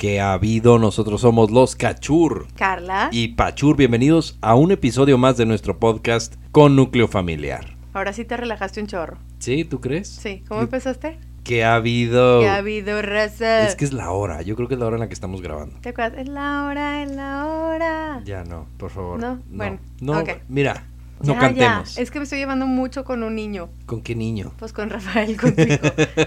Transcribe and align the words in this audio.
Que 0.00 0.18
ha 0.18 0.32
habido. 0.32 0.78
Nosotros 0.78 1.20
somos 1.20 1.50
los 1.50 1.76
Cachur. 1.76 2.46
Carla. 2.56 3.10
Y 3.12 3.34
Pachur, 3.34 3.76
bienvenidos 3.76 4.38
a 4.40 4.54
un 4.54 4.72
episodio 4.72 5.18
más 5.18 5.36
de 5.36 5.44
nuestro 5.44 5.78
podcast 5.78 6.36
con 6.52 6.74
núcleo 6.74 7.06
familiar. 7.06 7.76
Ahora 7.92 8.14
sí 8.14 8.24
te 8.24 8.34
relajaste 8.38 8.80
un 8.80 8.86
chorro. 8.86 9.18
¿Sí? 9.40 9.66
¿Tú 9.66 9.82
crees? 9.82 10.08
Sí. 10.08 10.42
¿Cómo 10.48 10.62
empezaste? 10.62 11.18
Que 11.44 11.64
ha 11.64 11.74
habido. 11.74 12.40
Que 12.40 12.48
ha 12.48 12.56
habido 12.56 13.02
raza. 13.02 13.66
Es 13.66 13.76
que 13.76 13.84
es 13.84 13.92
la 13.92 14.10
hora. 14.10 14.40
Yo 14.40 14.56
creo 14.56 14.68
que 14.68 14.74
es 14.74 14.80
la 14.80 14.86
hora 14.86 14.96
en 14.96 15.00
la 15.00 15.08
que 15.08 15.12
estamos 15.12 15.42
grabando. 15.42 15.76
¿Te 15.82 15.90
acuerdas? 15.90 16.18
Es 16.18 16.28
la 16.28 16.64
hora, 16.64 17.02
es 17.02 17.10
la 17.10 17.46
hora. 17.46 18.22
Ya 18.24 18.42
no, 18.44 18.68
por 18.78 18.88
favor. 18.88 19.20
No, 19.20 19.42
bueno, 19.50 19.80
No, 20.00 20.24
mira, 20.48 20.86
no 21.20 21.34
Ya, 21.34 21.38
cantemos. 21.38 21.94
ya. 21.94 22.02
Es 22.02 22.10
que 22.10 22.18
me 22.18 22.24
estoy 22.24 22.38
llevando 22.38 22.66
mucho 22.66 23.04
con 23.04 23.22
un 23.22 23.34
niño. 23.34 23.68
¿Con 23.86 24.02
qué 24.02 24.14
niño? 24.14 24.52
Pues 24.58 24.72
con 24.72 24.90
Rafael, 24.90 25.36
contigo. 25.40 25.76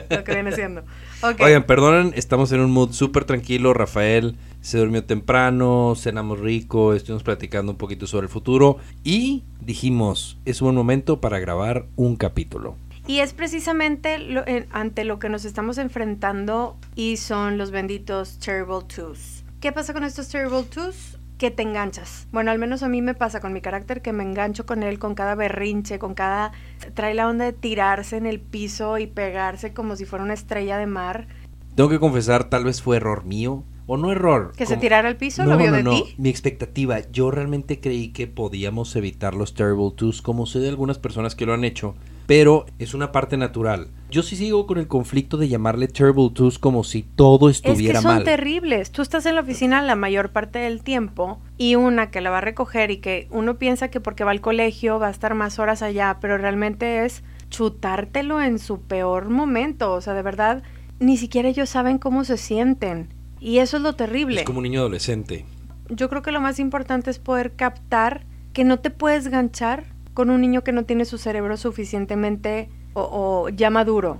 lo 0.09 0.23
que 0.23 0.33
viene 0.33 0.51
siendo. 0.53 0.81
Ok. 1.21 1.39
Oigan, 1.41 1.63
perdonen, 1.63 2.13
estamos 2.15 2.51
en 2.51 2.59
un 2.61 2.71
mood 2.71 2.91
súper 2.91 3.25
tranquilo. 3.25 3.73
Rafael 3.73 4.37
se 4.61 4.77
durmió 4.77 5.03
temprano, 5.03 5.93
cenamos 5.97 6.39
rico, 6.39 6.93
estuvimos 6.93 7.23
platicando 7.23 7.71
un 7.71 7.77
poquito 7.77 8.07
sobre 8.07 8.25
el 8.25 8.29
futuro 8.31 8.77
y 9.03 9.43
dijimos, 9.61 10.37
es 10.45 10.61
un 10.61 10.67
buen 10.67 10.75
momento 10.75 11.19
para 11.19 11.39
grabar 11.39 11.85
un 11.95 12.15
capítulo. 12.15 12.75
Y 13.05 13.19
es 13.19 13.33
precisamente 13.33 14.17
lo- 14.19 14.47
en- 14.47 14.67
ante 14.71 15.03
lo 15.03 15.19
que 15.19 15.27
nos 15.27 15.43
estamos 15.43 15.77
enfrentando 15.77 16.77
y 16.95 17.17
son 17.17 17.57
los 17.57 17.71
benditos 17.71 18.37
Terrible 18.39 18.79
Twos. 18.87 19.43
¿Qué 19.59 19.71
pasa 19.73 19.91
con 19.93 20.03
estos 20.05 20.29
Terrible 20.29 20.63
Twos? 20.63 21.17
Que 21.43 21.51
te 21.51 21.61
enganchas. 21.61 22.25
Bueno, 22.31 22.51
al 22.51 22.57
menos 22.57 22.83
a 22.83 22.87
mí 22.87 23.01
me 23.01 23.15
pasa 23.15 23.41
con 23.41 23.51
mi 23.51 23.59
carácter 23.59 24.01
que 24.01 24.13
me 24.13 24.23
engancho 24.23 24.65
con 24.65 24.81
él, 24.81 24.97
con 24.97 25.13
cada 25.13 25.35
berrinche, 25.35 25.99
con 25.99 26.13
cada... 26.13 26.53
Trae 26.93 27.13
la 27.13 27.27
onda 27.27 27.43
de 27.43 27.51
tirarse 27.51 28.15
en 28.15 28.25
el 28.25 28.39
piso 28.39 28.97
y 28.97 29.07
pegarse 29.07 29.73
como 29.73 29.97
si 29.97 30.05
fuera 30.05 30.23
una 30.23 30.35
estrella 30.35 30.77
de 30.77 30.85
mar. 30.85 31.27
Tengo 31.75 31.89
que 31.89 31.99
confesar, 31.99 32.45
tal 32.45 32.63
vez 32.63 32.81
fue 32.81 32.95
error 32.95 33.25
mío, 33.25 33.65
o 33.87 33.97
no 33.97 34.13
error. 34.13 34.53
Que 34.55 34.65
se 34.65 34.77
tirara 34.77 35.09
al 35.09 35.17
piso, 35.17 35.43
No, 35.43 35.51
lo 35.51 35.57
vio 35.57 35.71
no, 35.71 35.75
de 35.75 35.83
no. 35.83 35.91
ti. 35.91 36.15
Mi 36.17 36.29
expectativa, 36.29 37.01
yo 37.11 37.29
realmente 37.29 37.81
creí 37.81 38.13
que 38.13 38.27
podíamos 38.27 38.95
evitar 38.95 39.35
los 39.35 39.53
Terrible 39.53 39.91
Twos, 39.97 40.21
como 40.21 40.45
sé 40.45 40.59
de 40.59 40.69
algunas 40.69 40.97
personas 40.97 41.35
que 41.35 41.45
lo 41.45 41.53
han 41.53 41.65
hecho, 41.65 41.93
pero 42.25 42.67
es 42.79 42.93
una 42.93 43.11
parte 43.11 43.35
natural. 43.35 43.89
Yo 44.13 44.21
sí 44.21 44.35
sigo 44.35 44.67
con 44.67 44.77
el 44.77 44.87
conflicto 44.87 45.37
de 45.37 45.47
llamarle 45.47 45.87
Terrible 45.87 46.29
Twos 46.31 46.59
como 46.59 46.83
si 46.83 47.01
todo 47.01 47.49
Es 47.49 47.55
estuviera 47.55 47.97
que 47.97 48.03
son 48.03 48.13
mal. 48.13 48.23
terribles. 48.23 48.91
Tú 48.91 49.01
estás 49.01 49.25
en 49.25 49.33
la 49.33 49.41
oficina 49.41 49.81
la 49.81 49.95
mayor 49.95 50.29
parte 50.29 50.59
del 50.59 50.83
tiempo 50.83 51.39
y 51.57 51.73
una 51.73 52.11
que 52.11 52.21
la 52.21 52.29
va 52.29 52.37
a 52.37 52.41
recoger 52.41 52.91
y 52.91 52.97
que 52.97 53.27
uno 53.31 53.57
piensa 53.57 53.87
que 53.87 53.99
porque 53.99 54.23
va 54.23 54.29
al 54.29 54.39
colegio 54.39 54.99
va 54.99 55.07
a 55.07 55.09
estar 55.09 55.33
más 55.33 55.57
horas 55.57 55.81
allá, 55.81 56.19
pero 56.21 56.37
realmente 56.37 57.05
es 57.05 57.23
chutártelo 57.49 58.39
en 58.39 58.59
su 58.59 58.81
peor 58.81 59.29
momento. 59.29 59.91
O 59.93 59.99
sea, 60.01 60.13
de 60.13 60.21
verdad, 60.21 60.61
ni 60.99 61.17
siquiera 61.17 61.49
ellos 61.49 61.71
saben 61.71 61.97
cómo 61.97 62.23
se 62.23 62.37
sienten. 62.37 63.11
Y 63.39 63.57
eso 63.57 63.77
es 63.77 63.83
lo 63.83 63.93
terrible. 63.95 64.41
Es 64.41 64.45
como 64.45 64.59
un 64.59 64.65
niño 64.65 64.81
adolescente. 64.81 65.43
Yo 65.89 66.07
creo 66.07 66.21
que 66.21 66.31
lo 66.31 66.39
más 66.39 66.59
importante 66.59 67.09
es 67.09 67.17
poder 67.17 67.55
captar 67.55 68.27
que 68.53 68.63
no 68.63 68.77
te 68.77 68.91
puedes 68.91 69.29
ganchar 69.29 69.85
con 70.13 70.29
un 70.29 70.41
niño 70.41 70.63
que 70.63 70.71
no 70.71 70.85
tiene 70.85 71.05
su 71.05 71.17
cerebro 71.17 71.57
suficientemente 71.57 72.69
o, 72.93 73.45
o 73.45 73.49
ya 73.49 73.69
maduro. 73.69 74.19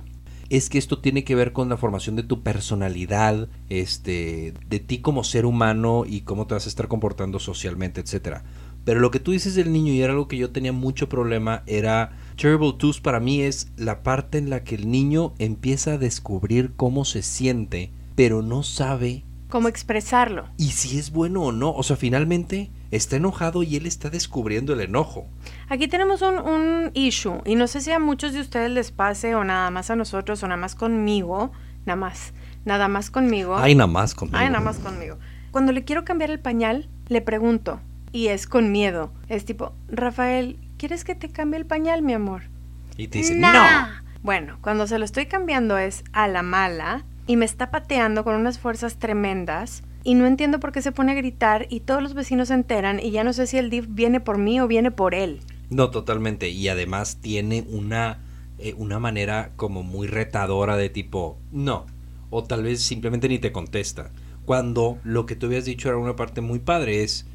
es 0.50 0.68
que 0.68 0.78
esto 0.78 0.98
tiene 0.98 1.24
que 1.24 1.34
ver 1.34 1.52
con 1.52 1.68
la 1.68 1.76
formación 1.76 2.16
de 2.16 2.22
tu 2.22 2.42
personalidad, 2.42 3.48
este, 3.70 4.52
de 4.68 4.78
ti 4.78 4.98
como 4.98 5.24
ser 5.24 5.46
humano 5.46 6.04
y 6.06 6.20
cómo 6.20 6.46
te 6.46 6.54
vas 6.54 6.66
a 6.66 6.68
estar 6.68 6.86
comportando 6.88 7.38
socialmente, 7.38 8.00
etcétera. 8.00 8.44
Pero 8.84 9.00
lo 9.00 9.10
que 9.10 9.20
tú 9.20 9.32
dices 9.32 9.54
del 9.54 9.72
niño 9.72 9.92
y 9.94 10.02
era 10.02 10.12
algo 10.12 10.28
que 10.28 10.36
yo 10.36 10.50
tenía 10.50 10.72
mucho 10.72 11.08
problema 11.08 11.62
era 11.66 12.12
Terrible 12.36 12.74
Twos 12.78 13.00
para 13.00 13.18
mí 13.20 13.40
es 13.40 13.68
la 13.78 14.02
parte 14.02 14.36
en 14.36 14.50
la 14.50 14.62
que 14.62 14.74
el 14.74 14.90
niño 14.90 15.32
empieza 15.38 15.94
a 15.94 15.98
descubrir 15.98 16.72
cómo 16.76 17.06
se 17.06 17.22
siente, 17.22 17.90
pero 18.14 18.42
no 18.42 18.62
sabe 18.62 19.24
Cómo 19.48 19.68
expresarlo. 19.68 20.44
y 20.58 20.72
si 20.72 20.98
es 20.98 21.10
bueno 21.12 21.42
o 21.44 21.52
no. 21.52 21.72
O 21.72 21.82
sea, 21.82 21.96
finalmente 21.96 22.70
está 22.96 23.16
enojado 23.16 23.62
y 23.62 23.76
él 23.76 23.86
está 23.86 24.10
descubriendo 24.10 24.72
el 24.72 24.80
enojo. 24.80 25.26
Aquí 25.68 25.88
tenemos 25.88 26.22
un, 26.22 26.38
un 26.38 26.90
issue 26.94 27.40
y 27.44 27.54
no 27.54 27.66
sé 27.66 27.80
si 27.80 27.90
a 27.92 27.98
muchos 27.98 28.32
de 28.32 28.40
ustedes 28.40 28.70
les 28.70 28.90
pase 28.92 29.34
o 29.34 29.44
nada 29.44 29.70
más 29.70 29.90
a 29.90 29.96
nosotros 29.96 30.42
o 30.42 30.48
nada 30.48 30.60
más 30.60 30.74
conmigo, 30.74 31.52
nada 31.86 31.96
más, 31.96 32.32
nada 32.64 32.88
más 32.88 33.10
conmigo. 33.10 33.56
Ay, 33.56 33.74
nada 33.74 33.86
más 33.86 34.14
conmigo. 34.14 34.38
Ay, 34.38 34.48
nada 34.48 34.60
más 34.64 34.78
conmigo. 34.78 35.18
Cuando 35.50 35.72
le 35.72 35.84
quiero 35.84 36.04
cambiar 36.04 36.30
el 36.30 36.40
pañal, 36.40 36.88
le 37.08 37.20
pregunto 37.20 37.80
y 38.12 38.28
es 38.28 38.46
con 38.46 38.72
miedo. 38.72 39.12
Es 39.28 39.44
tipo, 39.44 39.72
Rafael, 39.88 40.58
¿quieres 40.78 41.04
que 41.04 41.14
te 41.14 41.28
cambie 41.28 41.58
el 41.58 41.66
pañal, 41.66 42.02
mi 42.02 42.12
amor? 42.12 42.42
Y 42.96 43.08
te 43.08 43.18
dice, 43.18 43.34
No. 43.34 43.52
no. 43.52 43.88
Bueno, 44.22 44.56
cuando 44.62 44.86
se 44.86 44.98
lo 44.98 45.04
estoy 45.04 45.26
cambiando 45.26 45.76
es 45.76 46.02
a 46.12 46.28
la 46.28 46.42
mala 46.42 47.04
y 47.26 47.36
me 47.36 47.44
está 47.44 47.70
pateando 47.70 48.24
con 48.24 48.36
unas 48.36 48.58
fuerzas 48.58 48.96
tremendas 48.98 49.82
y 50.04 50.14
no 50.14 50.26
entiendo 50.26 50.60
por 50.60 50.70
qué 50.70 50.82
se 50.82 50.92
pone 50.92 51.12
a 51.12 51.16
gritar 51.16 51.66
y 51.70 51.80
todos 51.80 52.02
los 52.02 52.14
vecinos 52.14 52.48
se 52.48 52.54
enteran 52.54 53.00
y 53.00 53.10
ya 53.10 53.24
no 53.24 53.32
sé 53.32 53.46
si 53.46 53.56
el 53.56 53.70
div 53.70 53.86
viene 53.88 54.20
por 54.20 54.38
mí 54.38 54.60
o 54.60 54.68
viene 54.68 54.90
por 54.90 55.14
él. 55.14 55.40
No, 55.70 55.90
totalmente. 55.90 56.50
Y 56.50 56.68
además 56.68 57.18
tiene 57.20 57.66
una, 57.68 58.20
eh, 58.58 58.74
una 58.76 59.00
manera 59.00 59.52
como 59.56 59.82
muy 59.82 60.06
retadora 60.06 60.76
de 60.76 60.90
tipo, 60.90 61.38
no. 61.50 61.86
O 62.30 62.44
tal 62.44 62.62
vez 62.62 62.82
simplemente 62.82 63.28
ni 63.28 63.38
te 63.38 63.50
contesta. 63.50 64.12
Cuando 64.44 64.98
lo 65.04 65.24
que 65.24 65.36
tú 65.36 65.46
habías 65.46 65.64
dicho 65.64 65.88
era 65.88 65.96
una 65.96 66.16
parte 66.16 66.42
muy 66.42 66.58
padre, 66.58 67.02
es, 67.02 67.26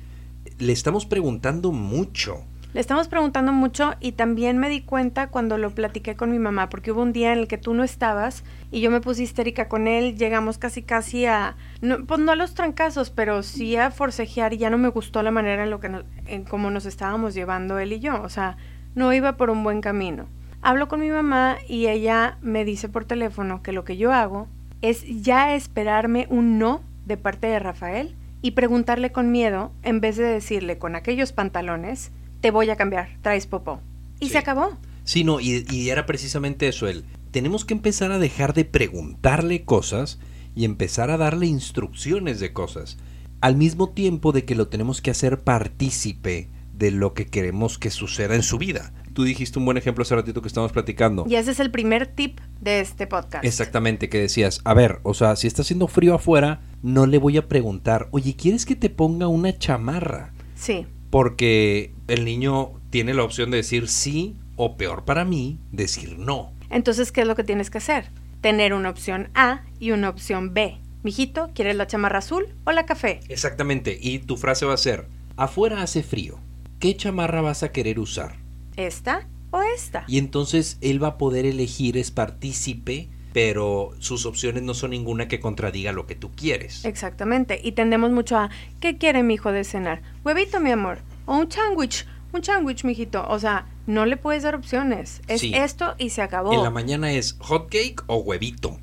le 0.60 0.72
estamos 0.72 1.08
preguntando 1.08 1.72
mucho. 1.72 2.44
Le 2.72 2.80
estamos 2.80 3.08
preguntando 3.08 3.52
mucho 3.52 3.96
y 4.00 4.12
también 4.12 4.60
me 4.60 4.70
di 4.70 4.82
cuenta 4.82 5.30
cuando 5.30 5.58
lo 5.58 5.72
platiqué 5.72 6.16
con 6.16 6.30
mi 6.30 6.38
mamá, 6.38 6.70
porque 6.70 6.92
hubo 6.92 7.02
un 7.02 7.14
día 7.14 7.34
en 7.34 7.40
el 7.40 7.48
que 7.48 7.58
tú 7.58 7.74
no 7.74 7.84
estabas 7.84 8.44
y 8.70 8.80
yo 8.80 8.92
me 8.92 9.02
puse 9.02 9.24
histérica 9.24 9.68
con 9.68 9.88
él, 9.88 10.16
llegamos 10.20 10.60
casi 10.60 10.84
casi 10.84 11.26
a, 11.26 11.56
no, 11.82 12.06
pues 12.06 12.20
no 12.20 12.32
a 12.32 12.36
los 12.36 12.54
trancazos, 12.54 13.10
pero 13.10 13.42
sí 13.42 13.76
a 13.76 13.90
forcejear 13.90 14.54
y 14.54 14.58
ya 14.58 14.70
no 14.70 14.78
me 14.78 14.90
gustó 14.90 15.24
la 15.24 15.32
manera 15.32 15.64
en 15.64 15.72
lo 15.72 15.80
que 15.80 15.90
nos, 15.90 16.04
en 16.28 16.44
cómo 16.44 16.70
nos 16.70 16.86
estábamos 16.86 17.34
llevando 17.34 17.80
él 17.80 17.92
y 17.92 18.02
yo, 18.02 18.22
o 18.22 18.30
sea, 18.30 18.56
no 18.94 19.12
iba 19.14 19.36
por 19.36 19.50
un 19.50 19.64
buen 19.64 19.82
camino. 19.82 20.28
Hablo 20.62 20.88
con 20.88 21.00
mi 21.00 21.10
mamá 21.10 21.58
y 21.68 21.88
ella 21.88 22.38
me 22.42 22.66
dice 22.66 22.88
por 22.88 23.04
teléfono 23.04 23.64
que 23.64 23.72
lo 23.72 23.84
que 23.84 23.98
yo 23.98 24.14
hago 24.14 24.48
es 24.84 25.24
ya 25.24 25.56
esperarme 25.56 26.28
un 26.30 26.60
no 26.60 26.82
de 27.08 27.18
parte 27.18 27.48
de 27.48 27.58
Rafael 27.58 28.16
y 28.44 28.52
preguntarle 28.52 29.12
con 29.12 29.32
miedo 29.32 29.72
en 29.82 30.02
vez 30.02 30.18
de 30.18 30.26
decirle 30.26 30.78
con 30.78 30.96
aquellos 30.96 31.34
pantalones, 31.34 32.12
te 32.42 32.52
voy 32.52 32.70
a 32.70 32.76
cambiar, 32.76 33.18
traes 33.22 33.48
popó. 33.48 33.82
Y 34.20 34.28
Sí. 34.28 34.32
se 34.34 34.38
acabó. 34.40 34.78
Sí, 35.04 35.24
no, 35.24 35.40
y, 35.40 35.66
y 35.70 35.90
era 35.90 36.06
precisamente 36.06 36.68
eso, 36.68 36.88
el, 36.88 37.06
tenemos 37.32 37.66
que 37.66 37.74
empezar 37.74 38.12
a 38.12 38.20
dejar 38.20 38.54
de 38.54 38.66
preguntarle 38.66 39.64
cosas 39.64 40.20
y 40.56 40.66
empezar 40.66 41.10
a 41.10 41.18
darle 41.18 41.46
instrucciones 41.48 42.40
de 42.40 42.54
cosas. 42.54 42.98
Al 43.42 43.56
mismo 43.56 43.90
tiempo 43.90 44.32
de 44.32 44.44
que 44.46 44.56
lo 44.56 44.68
tenemos 44.68 45.02
que 45.02 45.12
hacer 45.12 45.40
partícipe 45.42 46.50
de 46.74 46.92
lo 46.92 47.14
que 47.14 47.26
queremos 47.26 47.78
que 47.78 47.90
suceda 47.90 48.36
en 48.36 48.44
su 48.44 48.58
vida. 48.58 48.94
Tú 49.14 49.24
dijiste 49.24 49.60
un 49.60 49.66
buen 49.66 49.78
ejemplo 49.78 50.02
hace 50.02 50.16
ratito 50.16 50.42
que 50.42 50.48
estábamos 50.48 50.72
platicando. 50.72 51.26
Y 51.28 51.36
ese 51.36 51.52
es 51.52 51.60
el 51.60 51.72
primer 51.72 52.08
tip 52.08 52.40
de 52.62 52.80
este 52.80 53.08
podcast. 53.08 53.44
Exactamente, 53.44 54.08
que 54.10 54.20
decías, 54.20 54.62
a 54.64 54.74
ver, 54.74 55.00
o 55.04 55.14
sea, 55.14 55.36
si 55.36 55.48
está 55.48 55.62
haciendo 55.62 55.88
frío 55.88 56.16
afuera, 56.16 56.62
no 56.82 57.06
le 57.06 57.18
voy 57.18 57.38
a 57.38 57.48
preguntar, 57.48 58.08
oye, 58.12 58.36
¿quieres 58.36 58.66
que 58.66 58.76
te 58.76 58.90
ponga 58.90 59.28
una 59.28 59.58
chamarra? 59.58 60.34
Sí. 60.56 60.86
Porque 61.10 61.94
el 62.08 62.26
niño 62.26 62.74
tiene 62.90 63.14
la 63.14 63.24
opción 63.24 63.52
de 63.52 63.58
decir 63.58 63.88
sí 63.88 64.36
o 64.56 64.78
peor 64.78 65.06
para 65.06 65.26
mí, 65.26 65.60
decir 65.72 66.18
no. 66.20 66.52
Entonces, 66.70 67.12
¿qué 67.12 67.22
es 67.22 67.28
lo 67.28 67.36
que 67.36 67.44
tienes 67.44 67.70
que 67.70 67.80
hacer? 67.80 68.12
Tener 68.42 68.74
una 68.74 68.90
opción 68.90 69.30
A 69.34 69.64
y 69.80 69.92
una 69.92 70.10
opción 70.10 70.54
B. 70.54 70.80
Mijito, 71.02 71.50
¿quieres 71.56 71.76
la 71.76 71.88
chamarra 71.88 72.20
azul 72.20 72.48
o 72.66 72.72
la 72.72 72.86
café? 72.86 73.22
Exactamente, 73.30 73.98
y 74.02 74.20
tu 74.20 74.36
frase 74.36 74.66
va 74.66 74.74
a 74.74 74.78
ser, 74.78 75.08
afuera 75.38 75.82
hace 75.82 76.04
frío, 76.04 76.40
¿qué 76.80 76.96
chamarra 76.96 77.42
vas 77.42 77.64
a 77.64 77.72
querer 77.72 78.00
usar? 78.00 78.36
¿Esta 78.76 79.28
o 79.52 79.62
esta? 79.62 80.04
Y 80.08 80.18
entonces 80.18 80.78
él 80.82 81.02
va 81.02 81.08
a 81.08 81.18
poder 81.18 81.46
elegir, 81.46 81.98
es 81.98 82.12
partícipe, 82.12 83.08
pero 83.34 83.92
sus 84.00 84.26
opciones 84.26 84.64
no 84.64 84.74
son 84.74 84.92
ninguna 84.92 85.28
que 85.28 85.40
contradiga 85.40 85.92
lo 85.92 86.06
que 86.08 86.16
tú 86.16 86.32
quieres. 86.36 86.86
Exactamente. 86.86 87.60
Y 87.64 87.74
tendemos 87.74 88.12
mucho 88.12 88.38
a, 88.38 88.50
¿qué 88.80 88.98
quiere 88.98 89.24
mi 89.24 89.36
hijo 89.36 89.52
de 89.52 89.64
cenar? 89.64 90.02
Huevito, 90.24 90.60
mi 90.60 90.72
amor. 90.72 91.00
O 91.26 91.38
un 91.38 91.52
sándwich. 91.52 92.06
Un 92.32 92.44
sándwich, 92.44 92.84
mijito. 92.84 93.26
O 93.28 93.40
sea, 93.40 93.66
no 93.88 94.06
le 94.06 94.16
puedes 94.18 94.44
dar 94.44 94.54
opciones. 94.56 95.22
Es 95.28 95.42
Sí. 95.42 95.52
esto 95.56 95.96
y 95.98 96.12
se 96.12 96.22
acabó. 96.22 96.54
En 96.54 96.62
la 96.64 96.70
mañana 96.70 97.12
es 97.12 97.36
hot 97.40 97.70
cake 97.70 98.04
o 98.08 98.18
huevito. 98.18 98.80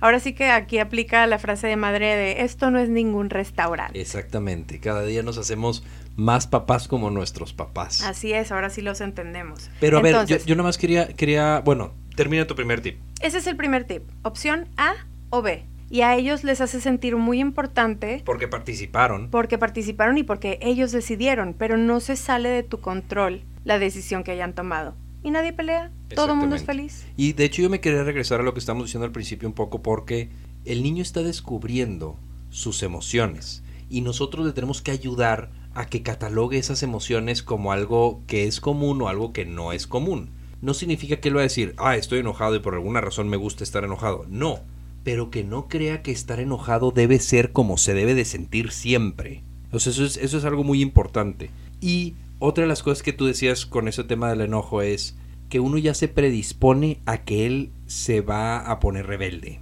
Ahora 0.00 0.20
sí 0.20 0.32
que 0.32 0.48
aquí 0.48 0.78
aplica 0.78 1.26
la 1.26 1.40
frase 1.40 1.66
de 1.66 1.74
madre 1.74 2.14
de 2.14 2.42
esto 2.42 2.70
no 2.70 2.78
es 2.78 2.88
ningún 2.88 3.30
restaurante. 3.30 4.00
Exactamente, 4.00 4.78
cada 4.78 5.02
día 5.04 5.24
nos 5.24 5.38
hacemos 5.38 5.82
más 6.14 6.46
papás 6.46 6.86
como 6.86 7.10
nuestros 7.10 7.52
papás. 7.52 8.02
Así 8.02 8.32
es, 8.32 8.52
ahora 8.52 8.70
sí 8.70 8.80
los 8.80 9.00
entendemos. 9.00 9.68
Pero 9.80 9.98
a 9.98 10.02
ver, 10.02 10.24
yo, 10.26 10.36
yo 10.38 10.54
nomás 10.54 10.78
quería, 10.78 11.08
quería, 11.08 11.62
bueno, 11.64 11.92
termina 12.14 12.46
tu 12.46 12.54
primer 12.54 12.80
tip. 12.80 13.00
Ese 13.20 13.36
es 13.38 13.46
el 13.46 13.56
primer 13.56 13.84
tip. 13.84 14.02
Opción 14.22 14.68
A 14.78 14.94
o 15.28 15.42
B. 15.42 15.64
Y 15.90 16.00
a 16.00 16.16
ellos 16.16 16.42
les 16.42 16.60
hace 16.60 16.80
sentir 16.80 17.16
muy 17.16 17.40
importante 17.40 18.22
Porque 18.24 18.48
participaron. 18.48 19.28
porque 19.30 19.58
participaron 19.58 20.16
y 20.18 20.22
porque 20.22 20.58
ellos 20.62 20.92
decidieron, 20.92 21.52
pero 21.52 21.76
no 21.76 22.00
se 22.00 22.16
sale 22.16 22.48
de 22.48 22.62
tu 22.62 22.80
control 22.80 23.42
la 23.64 23.78
decisión 23.78 24.24
que 24.24 24.30
hayan 24.30 24.54
tomado. 24.54 24.94
Y 25.22 25.32
nadie 25.32 25.52
pelea, 25.52 25.90
todo 26.14 26.32
el 26.32 26.38
mundo 26.38 26.56
es 26.56 26.64
feliz. 26.64 27.06
Y 27.16 27.34
de 27.34 27.44
hecho 27.44 27.60
yo 27.60 27.68
me 27.68 27.80
quería 27.80 28.04
regresar 28.04 28.40
a 28.40 28.42
lo 28.42 28.54
que 28.54 28.60
estamos 28.60 28.84
diciendo 28.84 29.04
al 29.04 29.12
principio 29.12 29.48
un 29.48 29.54
poco 29.54 29.82
porque 29.82 30.30
el 30.64 30.82
niño 30.82 31.02
está 31.02 31.22
descubriendo 31.22 32.16
sus 32.48 32.82
emociones 32.82 33.62
y 33.90 34.00
nosotros 34.00 34.46
le 34.46 34.52
tenemos 34.52 34.80
que 34.80 34.92
ayudar 34.92 35.50
a 35.74 35.86
que 35.86 36.02
catalogue 36.02 36.56
esas 36.56 36.82
emociones 36.82 37.42
como 37.42 37.72
algo 37.72 38.22
que 38.26 38.46
es 38.46 38.60
común 38.60 39.02
o 39.02 39.08
algo 39.08 39.32
que 39.32 39.44
no 39.44 39.72
es 39.72 39.86
común. 39.86 40.30
No 40.62 40.74
significa 40.74 41.16
que 41.16 41.28
él 41.28 41.36
va 41.36 41.40
a 41.40 41.44
decir, 41.44 41.74
ah, 41.78 41.96
estoy 41.96 42.20
enojado 42.20 42.54
y 42.54 42.60
por 42.60 42.74
alguna 42.74 43.00
razón 43.00 43.28
me 43.28 43.36
gusta 43.36 43.64
estar 43.64 43.84
enojado. 43.84 44.26
No, 44.28 44.60
pero 45.04 45.30
que 45.30 45.44
no 45.44 45.68
crea 45.68 46.02
que 46.02 46.12
estar 46.12 46.40
enojado 46.40 46.90
debe 46.90 47.18
ser 47.18 47.52
como 47.52 47.78
se 47.78 47.94
debe 47.94 48.14
de 48.14 48.24
sentir 48.24 48.70
siempre. 48.70 49.42
O 49.72 49.78
sea, 49.78 49.92
eso 49.92 50.04
es, 50.04 50.16
eso 50.16 50.38
es 50.38 50.44
algo 50.44 50.64
muy 50.64 50.82
importante. 50.82 51.50
Y 51.80 52.14
otra 52.38 52.62
de 52.62 52.68
las 52.68 52.82
cosas 52.82 53.02
que 53.02 53.12
tú 53.12 53.26
decías 53.26 53.66
con 53.66 53.88
ese 53.88 54.04
tema 54.04 54.28
del 54.28 54.42
enojo 54.42 54.82
es 54.82 55.16
que 55.48 55.60
uno 55.60 55.78
ya 55.78 55.94
se 55.94 56.08
predispone 56.08 57.00
a 57.06 57.24
que 57.24 57.46
él 57.46 57.72
se 57.86 58.20
va 58.20 58.58
a 58.58 58.80
poner 58.80 59.06
rebelde. 59.06 59.60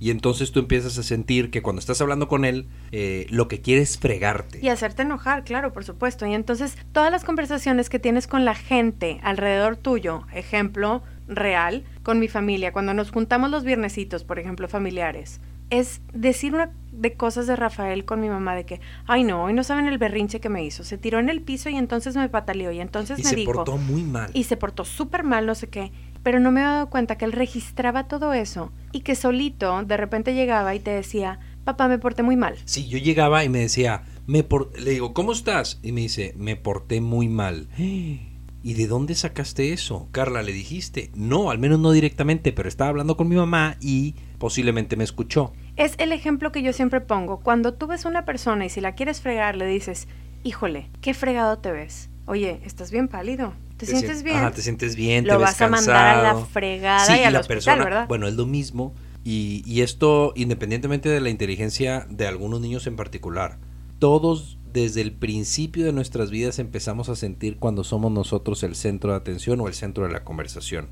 Y 0.00 0.10
entonces 0.10 0.52
tú 0.52 0.60
empiezas 0.60 0.96
a 0.98 1.02
sentir 1.02 1.50
que 1.50 1.62
cuando 1.62 1.80
estás 1.80 2.00
hablando 2.00 2.28
con 2.28 2.44
él, 2.44 2.68
eh, 2.92 3.26
lo 3.30 3.48
que 3.48 3.60
quiere 3.60 3.82
es 3.82 3.98
fregarte. 3.98 4.60
Y 4.62 4.68
hacerte 4.68 5.02
enojar, 5.02 5.44
claro, 5.44 5.72
por 5.72 5.84
supuesto. 5.84 6.26
Y 6.26 6.34
entonces 6.34 6.76
todas 6.92 7.10
las 7.10 7.24
conversaciones 7.24 7.90
que 7.90 7.98
tienes 7.98 8.26
con 8.26 8.44
la 8.44 8.54
gente 8.54 9.20
alrededor 9.22 9.76
tuyo, 9.76 10.24
ejemplo 10.32 11.02
real, 11.26 11.84
con 12.02 12.18
mi 12.18 12.28
familia, 12.28 12.72
cuando 12.72 12.94
nos 12.94 13.10
juntamos 13.10 13.50
los 13.50 13.64
viernesitos, 13.64 14.24
por 14.24 14.38
ejemplo, 14.38 14.68
familiares, 14.68 15.40
es 15.70 16.00
decir 16.12 16.54
una 16.54 16.70
de 16.92 17.14
cosas 17.14 17.46
de 17.46 17.54
Rafael 17.54 18.04
con 18.04 18.20
mi 18.20 18.28
mamá 18.28 18.54
de 18.54 18.64
que, 18.64 18.80
ay 19.06 19.24
no, 19.24 19.44
hoy 19.44 19.52
no 19.52 19.62
saben 19.62 19.86
el 19.86 19.98
berrinche 19.98 20.40
que 20.40 20.48
me 20.48 20.64
hizo, 20.64 20.82
se 20.84 20.98
tiró 20.98 21.18
en 21.18 21.28
el 21.28 21.42
piso 21.42 21.68
y 21.68 21.76
entonces 21.76 22.16
me 22.16 22.28
pataleó 22.28 22.72
y 22.72 22.80
entonces 22.80 23.18
y 23.18 23.22
me 23.22 23.28
se 23.28 23.36
dijo 23.36 23.52
portó 23.52 23.76
muy 23.76 24.02
mal. 24.02 24.30
y 24.32 24.44
se 24.44 24.56
portó 24.56 24.84
súper 24.84 25.24
mal, 25.24 25.46
no 25.46 25.54
sé 25.54 25.68
qué. 25.68 25.92
Pero 26.28 26.40
no 26.40 26.52
me 26.52 26.60
he 26.60 26.64
dado 26.64 26.90
cuenta 26.90 27.16
que 27.16 27.24
él 27.24 27.32
registraba 27.32 28.06
todo 28.06 28.34
eso 28.34 28.70
y 28.92 29.00
que 29.00 29.14
solito 29.14 29.82
de 29.82 29.96
repente 29.96 30.34
llegaba 30.34 30.74
y 30.74 30.78
te 30.78 30.90
decía, 30.90 31.40
papá, 31.64 31.88
me 31.88 31.98
porté 31.98 32.22
muy 32.22 32.36
mal. 32.36 32.58
Sí, 32.66 32.86
yo 32.86 32.98
llegaba 32.98 33.44
y 33.44 33.48
me 33.48 33.60
decía, 33.60 34.02
me 34.26 34.42
por... 34.42 34.78
le 34.78 34.90
digo, 34.90 35.14
¿cómo 35.14 35.32
estás? 35.32 35.80
Y 35.82 35.92
me 35.92 36.02
dice, 36.02 36.34
me 36.36 36.54
porté 36.54 37.00
muy 37.00 37.28
mal. 37.28 37.70
¿Y 37.78 38.74
de 38.74 38.86
dónde 38.86 39.14
sacaste 39.14 39.72
eso? 39.72 40.08
Carla, 40.12 40.42
¿le 40.42 40.52
dijiste? 40.52 41.10
No, 41.14 41.50
al 41.50 41.58
menos 41.58 41.78
no 41.78 41.92
directamente, 41.92 42.52
pero 42.52 42.68
estaba 42.68 42.90
hablando 42.90 43.16
con 43.16 43.26
mi 43.26 43.36
mamá 43.36 43.78
y 43.80 44.14
posiblemente 44.36 44.96
me 44.96 45.04
escuchó. 45.04 45.54
Es 45.76 45.94
el 45.96 46.12
ejemplo 46.12 46.52
que 46.52 46.60
yo 46.60 46.74
siempre 46.74 47.00
pongo. 47.00 47.40
Cuando 47.40 47.72
tú 47.72 47.86
ves 47.86 48.04
una 48.04 48.26
persona 48.26 48.66
y 48.66 48.68
si 48.68 48.82
la 48.82 48.94
quieres 48.94 49.22
fregar, 49.22 49.56
le 49.56 49.64
dices, 49.64 50.08
híjole, 50.44 50.90
qué 51.00 51.14
fregado 51.14 51.56
te 51.56 51.72
ves. 51.72 52.10
Oye, 52.26 52.60
estás 52.66 52.90
bien 52.90 53.08
pálido. 53.08 53.54
¿Te, 53.78 53.86
sientes 53.86 54.16
sien- 54.18 54.24
bien? 54.24 54.36
Ajá, 54.36 54.50
te 54.52 54.62
sientes 54.62 54.94
bien, 54.96 55.24
Lo 55.26 55.32
te 55.34 55.36
ves 55.38 55.44
vas 55.46 55.60
a 55.62 55.68
mandar 55.68 56.06
a 56.18 56.22
la 56.22 56.44
fregada 56.44 57.06
Sí, 57.06 57.12
y 57.20 57.24
al 57.24 57.32
la 57.32 57.40
hospital, 57.40 57.56
persona, 57.56 57.84
¿verdad? 57.84 58.08
Bueno, 58.08 58.26
es 58.28 58.34
lo 58.34 58.44
mismo. 58.46 58.94
Y, 59.24 59.62
y 59.66 59.80
esto, 59.82 60.32
independientemente 60.36 61.08
de 61.08 61.20
la 61.20 61.30
inteligencia 61.30 62.06
de 62.10 62.26
algunos 62.26 62.60
niños 62.60 62.86
en 62.86 62.96
particular, 62.96 63.58
todos 63.98 64.58
desde 64.72 65.00
el 65.00 65.12
principio 65.12 65.86
de 65.86 65.92
nuestras 65.92 66.30
vidas 66.30 66.58
empezamos 66.58 67.08
a 67.08 67.16
sentir 67.16 67.56
cuando 67.58 67.84
somos 67.84 68.12
nosotros 68.12 68.62
el 68.62 68.74
centro 68.74 69.10
de 69.12 69.16
atención 69.16 69.60
o 69.60 69.66
el 69.68 69.74
centro 69.74 70.04
de 70.06 70.12
la 70.12 70.24
conversación. 70.24 70.88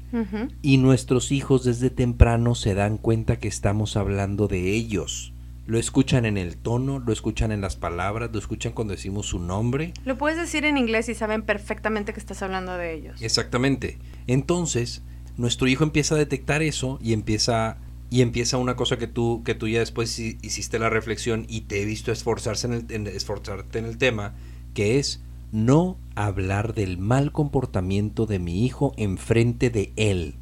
Y 0.63 0.79
nuestros 0.79 1.31
hijos 1.31 1.63
desde 1.65 1.91
temprano 1.91 2.55
se 2.55 2.75
dan 2.75 2.97
cuenta 2.99 3.39
que 3.39 3.49
estamos 3.49 3.97
hablando 3.97 4.49
de 4.49 4.73
ellos. 4.73 5.33
Lo 5.67 5.79
escuchan 5.79 6.25
en 6.27 6.37
el 6.39 6.57
tono, 6.57 7.01
lo 7.01 7.13
escuchan 7.13 7.51
en 7.53 7.61
las 7.61 7.77
palabras, 7.77 8.31
lo 8.33 8.39
escuchan 8.39 8.73
cuando 8.73 8.93
decimos 8.95 9.27
su 9.27 9.39
nombre. 9.41 9.93
Lo 10.05 10.17
puedes 10.17 10.39
decir 10.39 10.65
en 10.65 10.79
inglés 10.79 11.09
y 11.09 11.15
saben 11.15 11.43
perfectamente 11.43 12.13
que 12.13 12.21
estás 12.21 12.43
hablando 12.43 12.77
de 12.77 12.95
ellos. 12.95 13.21
Exactamente. 13.21 13.99
Entonces, 14.29 15.03
nuestro 15.37 15.67
hijo 15.69 15.83
empieza 15.85 16.15
a 16.15 16.19
detectar 16.19 16.63
eso 16.63 16.99
y 17.03 17.13
empieza 17.13 17.79
y 18.09 18.23
empieza 18.23 18.57
una 18.59 18.77
cosa 18.77 18.99
que 18.99 19.09
tú 19.09 19.43
que 19.45 19.57
tú 19.57 19.67
ya 19.67 19.81
después 19.81 20.17
hi- 20.21 20.39
hiciste 20.41 20.79
la 20.79 20.89
reflexión 20.89 21.45
y 21.49 21.63
te 21.63 21.83
he 21.83 21.85
visto 21.85 22.13
esforzarse 22.13 22.69
en 22.69 22.73
el, 22.73 22.85
en 22.91 23.07
esforzarte 23.09 23.81
en 23.81 23.85
el 23.87 23.99
tema, 23.99 24.35
que 24.75 24.99
es 25.01 25.21
no 25.51 25.99
hablar 26.15 26.75
del 26.75 26.99
mal 26.99 27.33
comportamiento 27.33 28.27
de 28.27 28.39
mi 28.39 28.65
hijo 28.65 28.93
enfrente 28.97 29.71
de 29.71 29.93
él. 29.97 30.37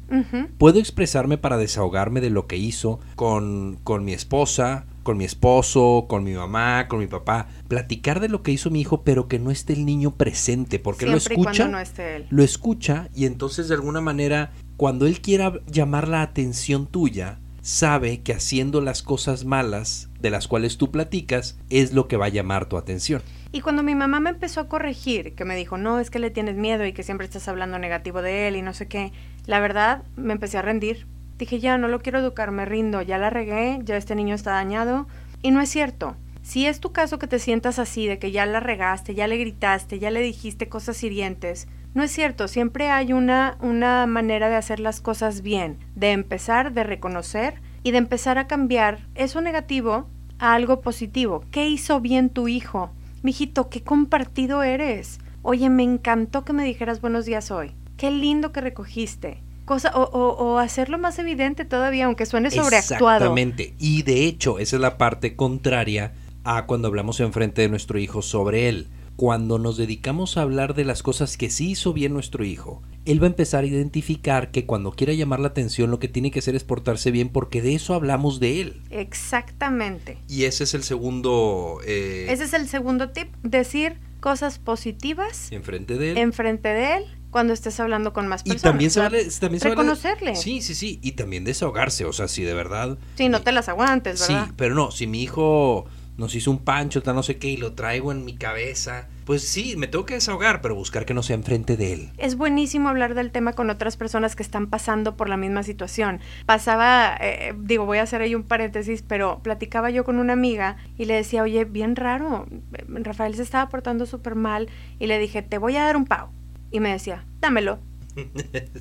Puedo 0.59 0.79
expresarme 0.79 1.37
para 1.39 1.57
desahogarme 1.57 2.21
de 2.21 2.29
lo 2.29 2.45
que 2.47 2.57
hizo 2.57 2.99
con, 3.15 3.79
con 3.83 4.03
mi 4.05 4.13
esposa, 4.13 4.85
con 5.05 5.17
mi 5.17 5.23
esposo, 5.23 6.07
con 6.09 6.23
mi 6.23 6.33
mamá, 6.33 6.87
con 6.89 6.99
mi 6.99 7.05
papá, 7.05 7.47
platicar 7.69 8.19
de 8.19 8.27
lo 8.27 8.41
que 8.41 8.51
hizo 8.51 8.71
mi 8.71 8.81
hijo, 8.81 9.03
pero 9.03 9.27
que 9.27 9.37
no 9.37 9.51
esté 9.51 9.73
el 9.73 9.85
niño 9.85 10.15
presente, 10.15 10.79
porque 10.79 11.05
lo 11.05 11.19
Siempre 11.19 11.35
escucha 11.35 11.67
no 11.67 11.79
esté 11.79 12.15
él. 12.15 12.27
lo 12.31 12.43
escucha 12.43 13.07
y 13.15 13.25
entonces 13.27 13.67
de 13.69 13.75
alguna 13.75 14.01
manera 14.01 14.51
cuando 14.77 15.05
él 15.05 15.21
quiera 15.21 15.53
llamar 15.67 16.07
la 16.07 16.23
atención 16.23 16.87
tuya, 16.87 17.37
sabe 17.61 18.21
que 18.23 18.33
haciendo 18.33 18.81
las 18.81 19.03
cosas 19.03 19.45
malas 19.45 20.09
de 20.19 20.31
las 20.31 20.47
cuales 20.47 20.77
tú 20.77 20.89
platicas 20.89 21.57
es 21.69 21.93
lo 21.93 22.07
que 22.07 22.17
va 22.17 22.25
a 22.25 22.29
llamar 22.29 22.65
tu 22.65 22.75
atención. 22.75 23.21
Y 23.51 23.61
cuando 23.61 23.83
mi 23.83 23.93
mamá 23.95 24.19
me 24.19 24.31
empezó 24.31 24.59
a 24.59 24.67
corregir, 24.67 25.35
que 25.35 25.45
me 25.45 25.55
dijo, 25.55 25.77
no, 25.77 25.99
es 25.99 26.09
que 26.09 26.19
le 26.19 26.31
tienes 26.31 26.57
miedo 26.57 26.83
y 26.85 26.93
que 26.93 27.03
siempre 27.03 27.25
estás 27.25 27.47
hablando 27.47 27.79
negativo 27.79 28.21
de 28.21 28.47
él 28.47 28.55
y 28.55 28.61
no 28.63 28.73
sé 28.73 28.87
qué, 28.87 29.13
la 29.45 29.59
verdad 29.59 30.03
me 30.15 30.33
empecé 30.33 30.57
a 30.57 30.61
rendir. 30.61 31.07
Dije, 31.37 31.59
ya, 31.59 31.77
no 31.77 31.87
lo 31.87 31.99
quiero 31.99 32.19
educar, 32.19 32.51
me 32.51 32.65
rindo, 32.65 33.01
ya 33.01 33.17
la 33.17 33.29
regué, 33.29 33.79
ya 33.83 33.97
este 33.97 34.15
niño 34.15 34.35
está 34.35 34.51
dañado. 34.51 35.07
Y 35.41 35.51
no 35.51 35.61
es 35.61 35.69
cierto. 35.69 36.15
Si 36.41 36.67
es 36.67 36.79
tu 36.79 36.91
caso 36.91 37.17
que 37.19 37.27
te 37.27 37.39
sientas 37.39 37.79
así, 37.79 38.07
de 38.07 38.19
que 38.19 38.31
ya 38.31 38.45
la 38.45 38.59
regaste, 38.59 39.15
ya 39.15 39.27
le 39.27 39.37
gritaste, 39.37 39.99
ya 39.99 40.11
le 40.11 40.21
dijiste 40.21 40.69
cosas 40.69 41.03
hirientes, 41.03 41.67
no 41.95 42.03
es 42.03 42.11
cierto, 42.11 42.49
siempre 42.49 42.89
hay 42.89 43.13
una, 43.13 43.57
una 43.61 44.05
manera 44.05 44.49
de 44.49 44.57
hacer 44.57 44.81
las 44.81 44.99
cosas 44.99 45.41
bien, 45.41 45.77
de 45.95 46.11
empezar, 46.11 46.73
de 46.73 46.83
reconocer 46.83 47.61
y 47.83 47.91
de 47.91 47.99
empezar 47.99 48.37
a 48.37 48.47
cambiar 48.47 49.07
eso 49.15 49.39
negativo 49.39 50.09
a 50.37 50.55
algo 50.55 50.81
positivo. 50.81 51.45
¿Qué 51.51 51.69
hizo 51.69 52.01
bien 52.01 52.29
tu 52.29 52.49
hijo? 52.49 52.91
Mijito, 53.23 53.69
qué 53.69 53.81
compartido 53.81 54.61
eres. 54.61 55.19
Oye, 55.41 55.69
me 55.69 55.83
encantó 55.83 56.43
que 56.43 56.51
me 56.51 56.65
dijeras 56.65 56.99
buenos 56.99 57.23
días 57.23 57.49
hoy. 57.49 57.71
Qué 57.95 58.11
lindo 58.11 58.51
que 58.51 58.59
recogiste. 58.59 59.41
Cosa, 59.65 59.91
o, 59.95 60.03
o, 60.03 60.29
o 60.53 60.57
hacerlo 60.59 60.97
más 60.97 61.17
evidente 61.19 61.65
todavía, 61.65 62.05
aunque 62.05 62.25
suene 62.25 62.51
sobreactuado. 62.51 63.15
Exactamente. 63.15 63.73
Y 63.79 64.03
de 64.03 64.25
hecho, 64.25 64.59
esa 64.59 64.75
es 64.75 64.81
la 64.81 64.97
parte 64.97 65.35
contraria 65.35 66.13
a 66.43 66.65
cuando 66.67 66.87
hablamos 66.87 67.19
enfrente 67.19 67.61
de 67.63 67.69
nuestro 67.69 67.97
hijo 67.99 68.21
sobre 68.21 68.69
él. 68.69 68.87
Cuando 69.15 69.57
nos 69.59 69.77
dedicamos 69.77 70.35
a 70.35 70.41
hablar 70.41 70.73
de 70.75 70.83
las 70.83 71.01
cosas 71.01 71.37
que 71.37 71.49
sí 71.49 71.71
hizo 71.71 71.93
bien 71.93 72.11
nuestro 72.13 72.43
hijo, 72.43 72.83
él 73.05 73.21
va 73.23 73.27
a 73.27 73.29
empezar 73.29 73.63
a 73.63 73.67
identificar 73.67 74.51
que 74.51 74.65
cuando 74.65 74.91
quiera 74.91 75.13
llamar 75.13 75.39
la 75.39 75.47
atención 75.47 75.89
lo 75.89 75.99
que 75.99 76.09
tiene 76.09 76.31
que 76.31 76.39
hacer 76.39 76.53
es 76.53 76.65
portarse 76.65 77.11
bien 77.11 77.29
porque 77.29 77.61
de 77.61 77.75
eso 77.75 77.93
hablamos 77.93 78.41
de 78.41 78.59
él. 78.61 78.81
Exactamente. 78.89 80.17
Y 80.27 80.43
ese 80.43 80.65
es 80.65 80.73
el 80.73 80.83
segundo... 80.83 81.79
eh, 81.85 82.27
Ese 82.29 82.43
es 82.43 82.53
el 82.53 82.67
segundo 82.67 83.09
tip, 83.11 83.27
decir 83.41 83.97
cosas 84.19 84.59
positivas 84.59 85.51
enfrente 85.51 85.97
de 85.97 86.11
él. 86.11 86.17
enfrente 86.17 86.69
de 86.69 86.97
él 86.97 87.05
cuando 87.35 87.51
estés 87.51 87.77
hablando 87.81 88.13
con 88.13 88.29
más 88.29 88.43
y 88.45 88.51
personas. 88.51 88.61
también 88.61 88.91
se 88.91 89.01
vale, 89.01 89.25
también 89.41 89.59
se 89.59 89.67
vale- 89.67 89.75
reconocerle. 89.81 90.37
Sí, 90.37 90.61
sí, 90.61 90.73
sí. 90.73 90.99
Y 91.01 91.11
también 91.11 91.43
desahogarse. 91.43 92.05
O 92.05 92.13
sea, 92.13 92.29
si 92.29 92.43
de 92.43 92.53
verdad. 92.53 92.97
Sí, 93.15 93.27
no 93.27 93.41
te 93.41 93.51
las 93.51 93.67
aguantes, 93.67 94.21
Sí, 94.21 94.31
¿verdad? 94.33 94.51
pero 94.55 94.73
no, 94.73 94.89
si 94.91 95.05
mi 95.05 95.21
hijo 95.21 95.85
nos 96.15 96.33
hizo 96.33 96.49
un 96.49 96.59
pancho, 96.59 97.03
tal 97.03 97.15
no 97.15 97.23
sé 97.23 97.35
qué, 97.39 97.49
y 97.49 97.57
lo 97.57 97.73
traigo 97.73 98.13
en 98.13 98.23
mi 98.23 98.37
cabeza, 98.37 99.09
pues 99.25 99.45
sí, 99.45 99.75
me 99.75 99.87
tengo 99.87 100.05
que 100.05 100.13
desahogar, 100.13 100.61
pero 100.61 100.73
buscar 100.73 101.03
que 101.05 101.13
no 101.13 101.21
sea 101.23 101.35
enfrente 101.35 101.75
de 101.75 101.91
él. 101.91 102.09
Es 102.17 102.37
buenísimo 102.37 102.87
hablar 102.87 103.15
del 103.15 103.31
tema 103.31 103.51
con 103.51 103.69
otras 103.69 103.97
personas 103.97 104.33
que 104.37 104.41
están 104.43 104.67
pasando 104.67 105.17
por 105.17 105.27
la 105.27 105.35
misma 105.35 105.63
situación. 105.63 106.21
Pasaba, 106.45 107.17
eh, 107.19 107.53
digo, 107.59 107.85
voy 107.85 107.97
a 107.97 108.03
hacer 108.03 108.21
ahí 108.21 108.33
un 108.33 108.43
paréntesis, 108.43 109.01
pero 109.05 109.39
platicaba 109.43 109.89
yo 109.89 110.05
con 110.05 110.17
una 110.19 110.31
amiga 110.31 110.77
y 110.97 111.03
le 111.03 111.15
decía, 111.15 111.43
oye, 111.43 111.65
bien 111.65 111.97
raro, 111.97 112.47
Rafael 112.87 113.35
se 113.35 113.41
estaba 113.43 113.67
portando 113.67 114.05
súper 114.05 114.35
mal 114.35 114.69
y 114.99 115.07
le 115.07 115.19
dije, 115.19 115.41
te 115.41 115.57
voy 115.57 115.75
a 115.75 115.83
dar 115.83 115.97
un 115.97 116.05
pau. 116.05 116.29
Y 116.75 116.81
me 116.81 116.91
decía, 116.91 117.23
dámelo, 117.39 117.79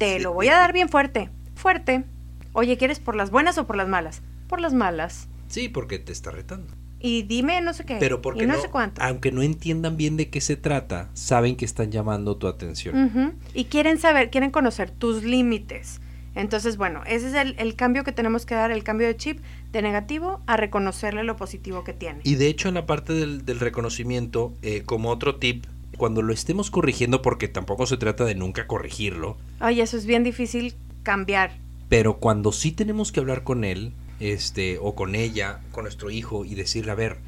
te 0.00 0.18
lo 0.18 0.32
voy 0.32 0.48
a 0.48 0.54
dar 0.54 0.72
bien 0.72 0.88
fuerte, 0.88 1.30
fuerte. 1.54 2.02
Oye, 2.52 2.76
¿quieres 2.76 2.98
por 2.98 3.14
las 3.14 3.30
buenas 3.30 3.56
o 3.56 3.68
por 3.68 3.76
las 3.76 3.86
malas? 3.86 4.20
Por 4.48 4.60
las 4.60 4.72
malas. 4.72 5.28
Sí, 5.46 5.68
porque 5.68 6.00
te 6.00 6.10
está 6.10 6.32
retando. 6.32 6.74
Y 6.98 7.22
dime 7.22 7.60
no 7.60 7.72
sé 7.72 7.84
qué. 7.84 7.98
Pero 8.00 8.20
porque 8.20 8.42
y 8.42 8.46
no, 8.48 8.54
no, 8.54 8.60
sé 8.60 8.68
cuánto. 8.68 9.00
aunque 9.00 9.30
no 9.30 9.42
entiendan 9.42 9.96
bien 9.96 10.16
de 10.16 10.28
qué 10.28 10.40
se 10.40 10.56
trata, 10.56 11.08
saben 11.12 11.54
que 11.54 11.64
están 11.64 11.92
llamando 11.92 12.36
tu 12.36 12.48
atención. 12.48 13.38
Y 13.54 13.66
quieren 13.66 14.00
saber, 14.00 14.28
quieren 14.28 14.50
conocer 14.50 14.90
tus 14.90 15.22
límites. 15.22 16.00
Entonces, 16.34 16.76
bueno, 16.76 17.02
ese 17.06 17.28
es 17.28 17.34
el, 17.34 17.54
el, 17.60 17.76
cambio 17.76 18.02
que 18.02 18.10
tenemos 18.10 18.44
que 18.44 18.56
dar, 18.56 18.72
el 18.72 18.82
cambio 18.82 19.06
de 19.06 19.16
chip 19.16 19.38
de 19.70 19.82
negativo 19.82 20.42
a 20.48 20.56
reconocerle 20.56 21.22
lo 21.22 21.36
positivo 21.36 21.84
que 21.84 21.92
tiene. 21.92 22.22
Y 22.24 22.34
de 22.34 22.48
hecho 22.48 22.66
en 22.66 22.74
la 22.74 22.86
parte 22.86 23.12
del, 23.12 23.44
del 23.44 23.60
reconocimiento, 23.60 24.52
eh, 24.62 24.82
como 24.84 25.10
otro 25.10 25.36
tip, 25.36 25.66
cuando 25.96 26.22
lo 26.22 26.32
estemos 26.32 26.70
corrigiendo, 26.70 27.22
porque 27.22 27.48
tampoco 27.48 27.86
se 27.86 27.96
trata 27.96 28.24
de 28.24 28.34
nunca 28.34 28.66
corregirlo. 28.66 29.36
Ay, 29.60 29.80
eso 29.80 29.96
es 29.96 30.06
bien 30.06 30.24
difícil 30.24 30.74
cambiar. 31.02 31.58
Pero 31.88 32.18
cuando 32.18 32.52
sí 32.52 32.72
tenemos 32.72 33.12
que 33.12 33.20
hablar 33.20 33.44
con 33.44 33.64
él, 33.64 33.92
este, 34.20 34.78
o 34.80 34.94
con 34.94 35.14
ella, 35.14 35.60
con 35.72 35.84
nuestro 35.84 36.10
hijo, 36.10 36.44
y 36.44 36.54
decirle, 36.54 36.92
a 36.92 36.96
ver, 36.96 37.18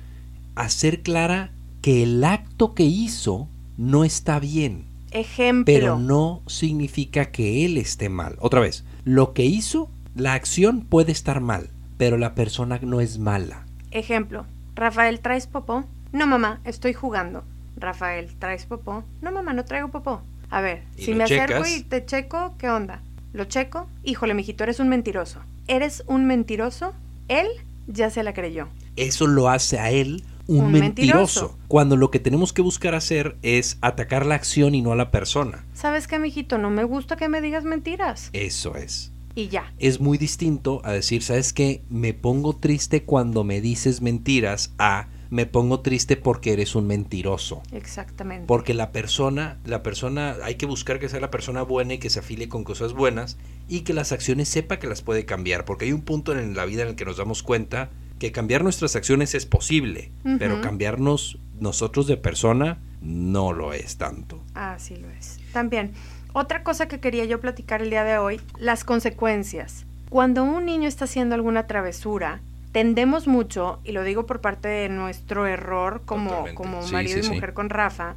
hacer 0.54 1.02
clara 1.02 1.52
que 1.82 2.02
el 2.02 2.24
acto 2.24 2.74
que 2.74 2.84
hizo 2.84 3.48
no 3.76 4.04
está 4.04 4.40
bien. 4.40 4.86
Ejemplo. 5.12 5.64
Pero 5.72 5.98
no 5.98 6.42
significa 6.46 7.26
que 7.26 7.64
él 7.64 7.78
esté 7.78 8.08
mal. 8.08 8.36
Otra 8.40 8.60
vez, 8.60 8.84
lo 9.04 9.32
que 9.32 9.44
hizo, 9.44 9.90
la 10.14 10.34
acción 10.34 10.80
puede 10.80 11.12
estar 11.12 11.40
mal, 11.40 11.70
pero 11.96 12.16
la 12.18 12.34
persona 12.34 12.80
no 12.82 13.00
es 13.00 13.18
mala. 13.18 13.66
Ejemplo, 13.90 14.46
Rafael, 14.74 15.20
¿traes 15.20 15.46
popó? 15.46 15.84
No, 16.12 16.26
mamá, 16.26 16.60
estoy 16.64 16.92
jugando. 16.92 17.44
Rafael, 17.76 18.34
¿traes 18.38 18.66
popó? 18.66 19.04
No, 19.20 19.32
mamá, 19.32 19.52
no 19.52 19.64
traigo 19.64 19.90
popó. 19.90 20.22
A 20.50 20.60
ver, 20.60 20.84
si 20.96 21.14
me 21.14 21.24
acerco 21.24 21.64
y 21.66 21.82
te 21.82 22.04
checo, 22.04 22.54
¿qué 22.58 22.68
onda? 22.68 23.02
¿Lo 23.32 23.44
checo? 23.44 23.88
Híjole, 24.02 24.34
mijito, 24.34 24.64
eres 24.64 24.80
un 24.80 24.88
mentiroso. 24.88 25.40
¿Eres 25.66 26.04
un 26.06 26.26
mentiroso? 26.26 26.94
Él 27.28 27.46
ya 27.86 28.10
se 28.10 28.22
la 28.22 28.32
creyó. 28.32 28.68
Eso 28.96 29.26
lo 29.26 29.48
hace 29.48 29.78
a 29.78 29.90
él 29.90 30.24
un, 30.46 30.70
mentiroso, 30.70 31.58
Cuando 31.66 31.96
lo 31.96 32.10
que 32.10 32.20
tenemos 32.20 32.52
que 32.52 32.62
buscar 32.62 32.94
hacer 32.94 33.36
es 33.42 33.78
atacar 33.80 34.24
la 34.24 34.36
acción 34.36 34.74
y 34.76 34.82
no 34.82 34.92
a 34.92 34.96
la 34.96 35.10
persona. 35.10 35.64
¿Sabes 35.74 36.06
qué, 36.06 36.18
mijito? 36.18 36.56
No 36.56 36.70
me 36.70 36.84
gusta 36.84 37.16
que 37.16 37.28
me 37.28 37.40
digas 37.40 37.64
mentiras. 37.64 38.30
Eso 38.32 38.76
es. 38.76 39.12
Y 39.34 39.48
ya. 39.48 39.72
Es 39.78 40.00
muy 40.00 40.18
distinto 40.18 40.80
a 40.84 40.92
decir, 40.92 41.22
¿sabes 41.22 41.52
qué? 41.52 41.82
Me 41.90 42.14
pongo 42.14 42.54
triste 42.54 43.02
cuando 43.02 43.42
me 43.42 43.60
dices 43.60 44.00
mentiras 44.00 44.72
a 44.78 45.08
me 45.30 45.46
pongo 45.46 45.80
triste 45.80 46.16
porque 46.16 46.52
eres 46.52 46.74
un 46.74 46.86
mentiroso. 46.86 47.62
Exactamente. 47.72 48.46
Porque 48.46 48.74
la 48.74 48.92
persona, 48.92 49.58
la 49.64 49.82
persona, 49.82 50.36
hay 50.42 50.56
que 50.56 50.66
buscar 50.66 50.98
que 50.98 51.08
sea 51.08 51.20
la 51.20 51.30
persona 51.30 51.62
buena 51.62 51.94
y 51.94 51.98
que 51.98 52.10
se 52.10 52.20
afile 52.20 52.48
con 52.48 52.64
cosas 52.64 52.92
buenas 52.92 53.36
y 53.68 53.80
que 53.80 53.94
las 53.94 54.12
acciones 54.12 54.48
sepa 54.48 54.78
que 54.78 54.86
las 54.86 55.02
puede 55.02 55.24
cambiar. 55.24 55.64
Porque 55.64 55.86
hay 55.86 55.92
un 55.92 56.02
punto 56.02 56.36
en 56.36 56.54
la 56.54 56.64
vida 56.64 56.82
en 56.82 56.88
el 56.88 56.96
que 56.96 57.04
nos 57.04 57.16
damos 57.16 57.42
cuenta 57.42 57.90
que 58.18 58.32
cambiar 58.32 58.62
nuestras 58.62 58.96
acciones 58.96 59.34
es 59.34 59.44
posible, 59.44 60.10
pero 60.38 60.60
cambiarnos 60.62 61.38
nosotros 61.60 62.06
de 62.06 62.16
persona 62.16 62.78
no 63.02 63.52
lo 63.52 63.72
es 63.72 63.98
tanto. 63.98 64.42
Ah, 64.54 64.76
sí 64.78 64.96
lo 64.96 65.10
es. 65.10 65.38
También, 65.52 65.92
otra 66.32 66.62
cosa 66.62 66.88
que 66.88 67.00
quería 67.00 67.24
yo 67.26 67.40
platicar 67.40 67.82
el 67.82 67.90
día 67.90 68.04
de 68.04 68.18
hoy, 68.18 68.40
las 68.58 68.84
consecuencias. 68.84 69.84
Cuando 70.08 70.44
un 70.44 70.64
niño 70.64 70.88
está 70.88 71.04
haciendo 71.04 71.34
alguna 71.34 71.66
travesura, 71.66 72.40
tendemos 72.76 73.26
mucho, 73.26 73.80
y 73.84 73.92
lo 73.92 74.04
digo 74.04 74.26
por 74.26 74.42
parte 74.42 74.68
de 74.68 74.90
nuestro 74.90 75.46
error 75.46 76.02
como, 76.04 76.44
como 76.54 76.86
marido 76.88 77.20
y 77.24 77.26
mujer 77.26 77.54
con 77.54 77.70
Rafa, 77.70 78.16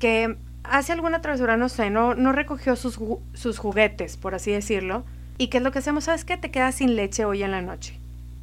que 0.00 0.36
hace 0.64 0.92
alguna 0.92 1.20
travesura, 1.20 1.56
no 1.56 1.68
sé, 1.68 1.90
no, 1.90 2.16
no 2.16 2.32
recogió 2.32 2.74
sus, 2.74 2.98
sus 3.34 3.58
juguetes, 3.58 4.16
por 4.16 4.34
así 4.34 4.50
decirlo, 4.50 5.04
y 5.38 5.46
qué 5.46 5.58
es 5.58 5.62
lo 5.62 5.70
que 5.70 5.78
hacemos, 5.78 6.02
¿sabes 6.02 6.24
qué? 6.24 6.36
Te 6.36 6.50
quedas 6.50 6.74
sin 6.74 6.96
leche 6.96 7.24
hoy 7.24 7.44
en 7.44 7.52
la 7.52 7.62
noche. 7.62 8.00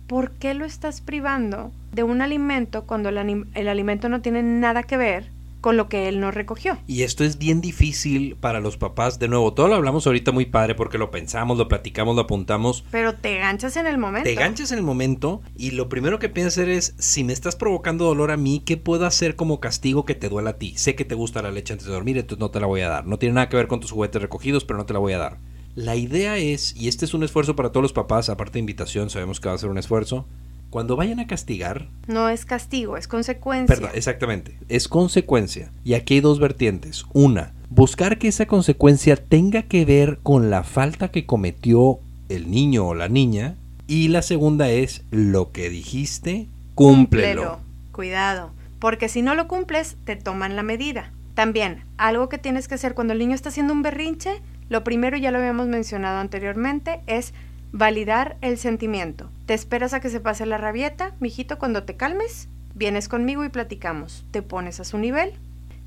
¿por 0.08 0.32
qué 0.32 0.54
lo 0.54 0.64
estás 0.64 1.02
privando 1.02 1.74
de 1.92 2.04
un 2.04 2.22
alimento 2.22 2.86
cuando 2.86 3.10
el, 3.10 3.46
el, 3.54 3.68
alimento 3.68 4.08
no 4.08 4.22
tiene 4.22 4.42
nada 4.42 4.84
que 4.84 4.96
ver 4.96 5.30
con 5.68 5.76
lo 5.76 5.90
que 5.90 6.08
él 6.08 6.22
no 6.22 6.32
recogió? 6.32 6.78
Y 6.88 7.04
esto 7.04 7.26
es 7.26 7.38
bien 7.38 7.60
difícil 7.60 8.38
para 8.38 8.62
los 8.62 8.78
papás. 8.78 9.20
De 9.20 9.28
nuevo, 9.28 9.54
todo 9.54 9.68
lo 9.68 9.76
hablamos 9.76 10.08
ahorita 10.08 10.32
muy 10.32 10.46
padre 10.46 10.76
porque 10.76 10.98
lo 10.98 11.12
pensamos, 11.12 11.58
lo 11.58 11.68
platicamos, 11.68 12.16
lo 12.16 12.22
apuntamos. 12.22 12.86
Pero 12.90 13.16
te 13.16 13.38
ganchas 13.40 13.76
en 13.76 13.86
el 13.86 13.98
momento. 13.98 14.30
Te 14.30 14.36
ganchas 14.36 14.72
en 14.72 14.78
el 14.78 14.86
momento 14.86 15.42
y 15.58 15.72
lo 15.72 15.90
primero 15.90 16.20
que 16.20 16.30
piensas 16.30 16.70
es, 16.70 16.96
si 17.00 17.26
me 17.26 17.34
estás 17.34 17.58
provocando 17.58 18.06
dolor 18.06 18.32
a 18.32 18.38
mí, 18.38 18.64
¿qué 18.66 18.78
puedo 18.78 19.06
hacer 19.06 19.36
como 19.36 19.60
castigo 19.60 20.06
que 20.06 20.16
te 20.16 20.30
duela 20.30 20.52
a 20.52 20.58
ti? 20.58 20.72
Sé 20.78 20.96
que 20.96 21.04
te 21.04 21.16
gusta 21.16 21.42
la 21.42 21.52
leche 21.52 21.74
antes 21.74 21.86
de 21.86 21.92
dormir, 21.92 22.18
entonces 22.18 22.40
no 22.40 22.50
te 22.50 22.62
la 22.62 22.68
voy 22.68 22.80
a 22.80 22.88
dar. 22.88 23.06
No 23.06 23.20
tiene 23.20 23.36
nada 23.36 23.50
que 23.50 23.58
ver 23.58 23.68
con 23.68 23.82
tus 23.82 23.92
juguetes 23.92 24.22
recogidos, 24.22 24.64
pero 24.64 24.78
no 24.78 24.86
te 24.86 24.94
la 24.94 25.00
voy 25.00 25.12
a 25.12 25.18
dar. 25.18 25.40
La 25.76 25.98
idea 25.98 26.38
es, 26.38 26.78
y 26.78 26.88
este 26.88 27.04
es 27.04 27.14
un 27.14 27.24
esfuerzo 27.24 27.58
para 27.58 27.74
todos 27.74 27.84
los 27.84 27.92
papás, 27.92 28.30
aparte 28.30 28.54
de 28.54 28.60
invitación, 28.60 29.10
sabemos 29.10 29.42
que 29.42 29.50
va 29.50 29.56
a 29.56 29.58
ser 29.58 29.70
un 29.70 29.78
esfuerzo, 29.78 30.26
cuando 30.70 30.96
vayan 30.96 31.20
a 31.20 31.28
castigar... 31.28 31.88
No 32.08 32.30
es 32.30 32.46
castigo, 32.46 32.98
es 32.98 33.08
consecuencia. 33.08 33.76
Perdón, 33.76 33.92
exactamente, 33.94 34.58
es 34.70 34.88
consecuencia. 34.88 35.72
Y 35.84 35.94
aquí 35.94 36.16
hay 36.16 36.20
dos 36.22 36.40
vertientes. 36.40 37.06
Una, 37.14 37.54
buscar 37.70 38.18
que 38.18 38.28
esa 38.28 38.46
consecuencia 38.46 39.16
tenga 39.16 39.64
que 39.64 39.86
ver 39.86 40.20
con 40.24 40.50
la 40.50 40.64
falta 40.64 41.10
que 41.10 41.26
cometió 41.26 42.00
el 42.30 42.52
niño 42.52 42.88
o 42.88 42.96
la 42.96 43.10
niña. 43.10 43.56
Y 43.88 44.10
la 44.10 44.22
segunda 44.22 44.70
es, 44.70 45.04
lo 45.12 45.52
que 45.52 45.70
dijiste, 45.70 46.48
cúmplelo. 46.76 47.42
cúmplelo. 47.42 47.68
Cuidado, 47.92 48.52
porque 48.80 49.10
si 49.10 49.22
no 49.22 49.34
lo 49.34 49.48
cumples, 49.48 49.96
te 50.04 50.16
toman 50.16 50.56
la 50.56 50.64
medida. 50.64 51.12
También, 51.34 51.84
algo 51.98 52.30
que 52.30 52.38
tienes 52.38 52.68
que 52.68 52.76
hacer 52.76 52.94
cuando 52.94 53.14
el 53.14 53.20
niño 53.20 53.36
está 53.36 53.50
haciendo 53.50 53.74
un 53.74 53.82
berrinche, 53.82 54.42
lo 54.70 54.84
primero, 54.84 55.18
ya 55.18 55.32
lo 55.32 55.38
habíamos 55.38 55.68
mencionado 55.68 56.20
anteriormente, 56.20 57.00
es 57.08 57.34
validar 57.78 58.38
el 58.42 58.58
sentimiento. 58.58 59.30
Te 59.46 59.54
esperas 59.54 59.94
a 59.94 60.00
que 60.00 60.10
se 60.10 60.20
pase 60.20 60.46
la 60.46 60.58
rabieta, 60.58 61.14
mijito, 61.20 61.60
cuando 61.60 61.84
te 61.84 61.96
calmes, 61.96 62.50
vienes 62.74 63.08
conmigo 63.08 63.46
y 63.46 63.50
platicamos. 63.50 64.26
Te 64.32 64.42
pones 64.42 64.80
a 64.80 64.84
su 64.84 64.98
nivel. 64.98 65.34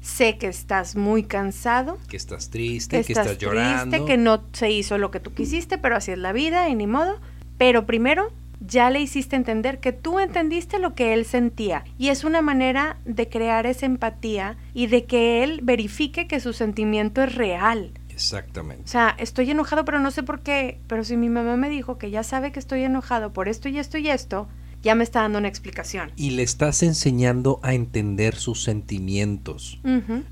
Sé 0.01 0.39
que 0.39 0.47
estás 0.47 0.97
muy 0.97 1.25
cansado. 1.25 1.99
Que 2.09 2.17
estás 2.17 2.51
triste, 2.51 3.05
que 3.05 3.13
estás, 3.13 3.37
llorando. 3.39 4.07
que 4.07 4.17
no 4.17 4.45
se 4.53 4.71
hizo 4.71 4.97
lo 4.97 5.11
que 5.11 5.21
tú 5.21 5.35
quisiste, 5.35 5.77
pero 5.79 5.97
así 5.97 6.13
es 6.13 6.19
la 6.19 6.33
vida 6.33 6.69
y 6.69 6.75
ni 6.75 6.87
modo. 6.87 7.21
Pero 7.59 7.85
primero 7.85 8.33
ya 8.61 8.89
le 8.91 9.01
hiciste 9.01 9.37
entender 9.37 9.81
que 9.81 9.93
tú 9.93 10.21
entendiste 10.21 10.79
lo 10.79 10.95
que 10.95 11.13
él 11.13 11.27
sentía. 11.27 11.85
Y 11.99 12.09
es 12.09 12.25
una 12.25 12.41
manera 12.41 12.99
de 13.05 13.29
crear 13.29 13.67
esa 13.67 13.87
empatía 13.87 14.57
y 14.75 14.87
de 14.87 15.05
que 15.05 15.43
él 15.43 15.61
verifique 15.63 16.27
que 16.27 16.41
su 16.41 16.53
sentimiento 16.53 17.23
es 17.23 17.35
real. 17.35 17.93
Exactamente. 18.21 18.85
O 18.85 18.89
sea, 18.89 19.17
estoy 19.19 19.51
enojado, 19.51 19.87
pero 19.87 19.99
no 19.99 20.11
sé 20.11 20.23
por 20.23 20.43
qué. 20.43 20.79
Pero 20.87 21.05
si 21.05 21.17
mi 21.17 21.31
mamá 21.31 21.57
me 21.57 21.71
dijo 21.71 21.97
que 21.97 22.11
ya 22.11 22.23
sabe 22.23 22.53
que 22.53 22.59
estoy 22.59 22.83
enojado 22.83 23.33
por 23.33 23.49
esto 23.49 23.71
y 23.71 23.79
esto 23.79 23.97
y 23.97 24.11
esto, 24.11 24.47
ya 24.83 24.95
me 24.95 25.05
está 25.05 25.23
dando 25.23 25.39
una 25.39 25.49
explicación. 25.49 26.13
Y 26.17 26.33
le 26.33 26.43
estás 26.43 26.83
enseñando 26.83 27.61
a 27.63 27.73
entender 27.73 28.35
sus 28.35 28.63
sentimientos. 28.63 29.81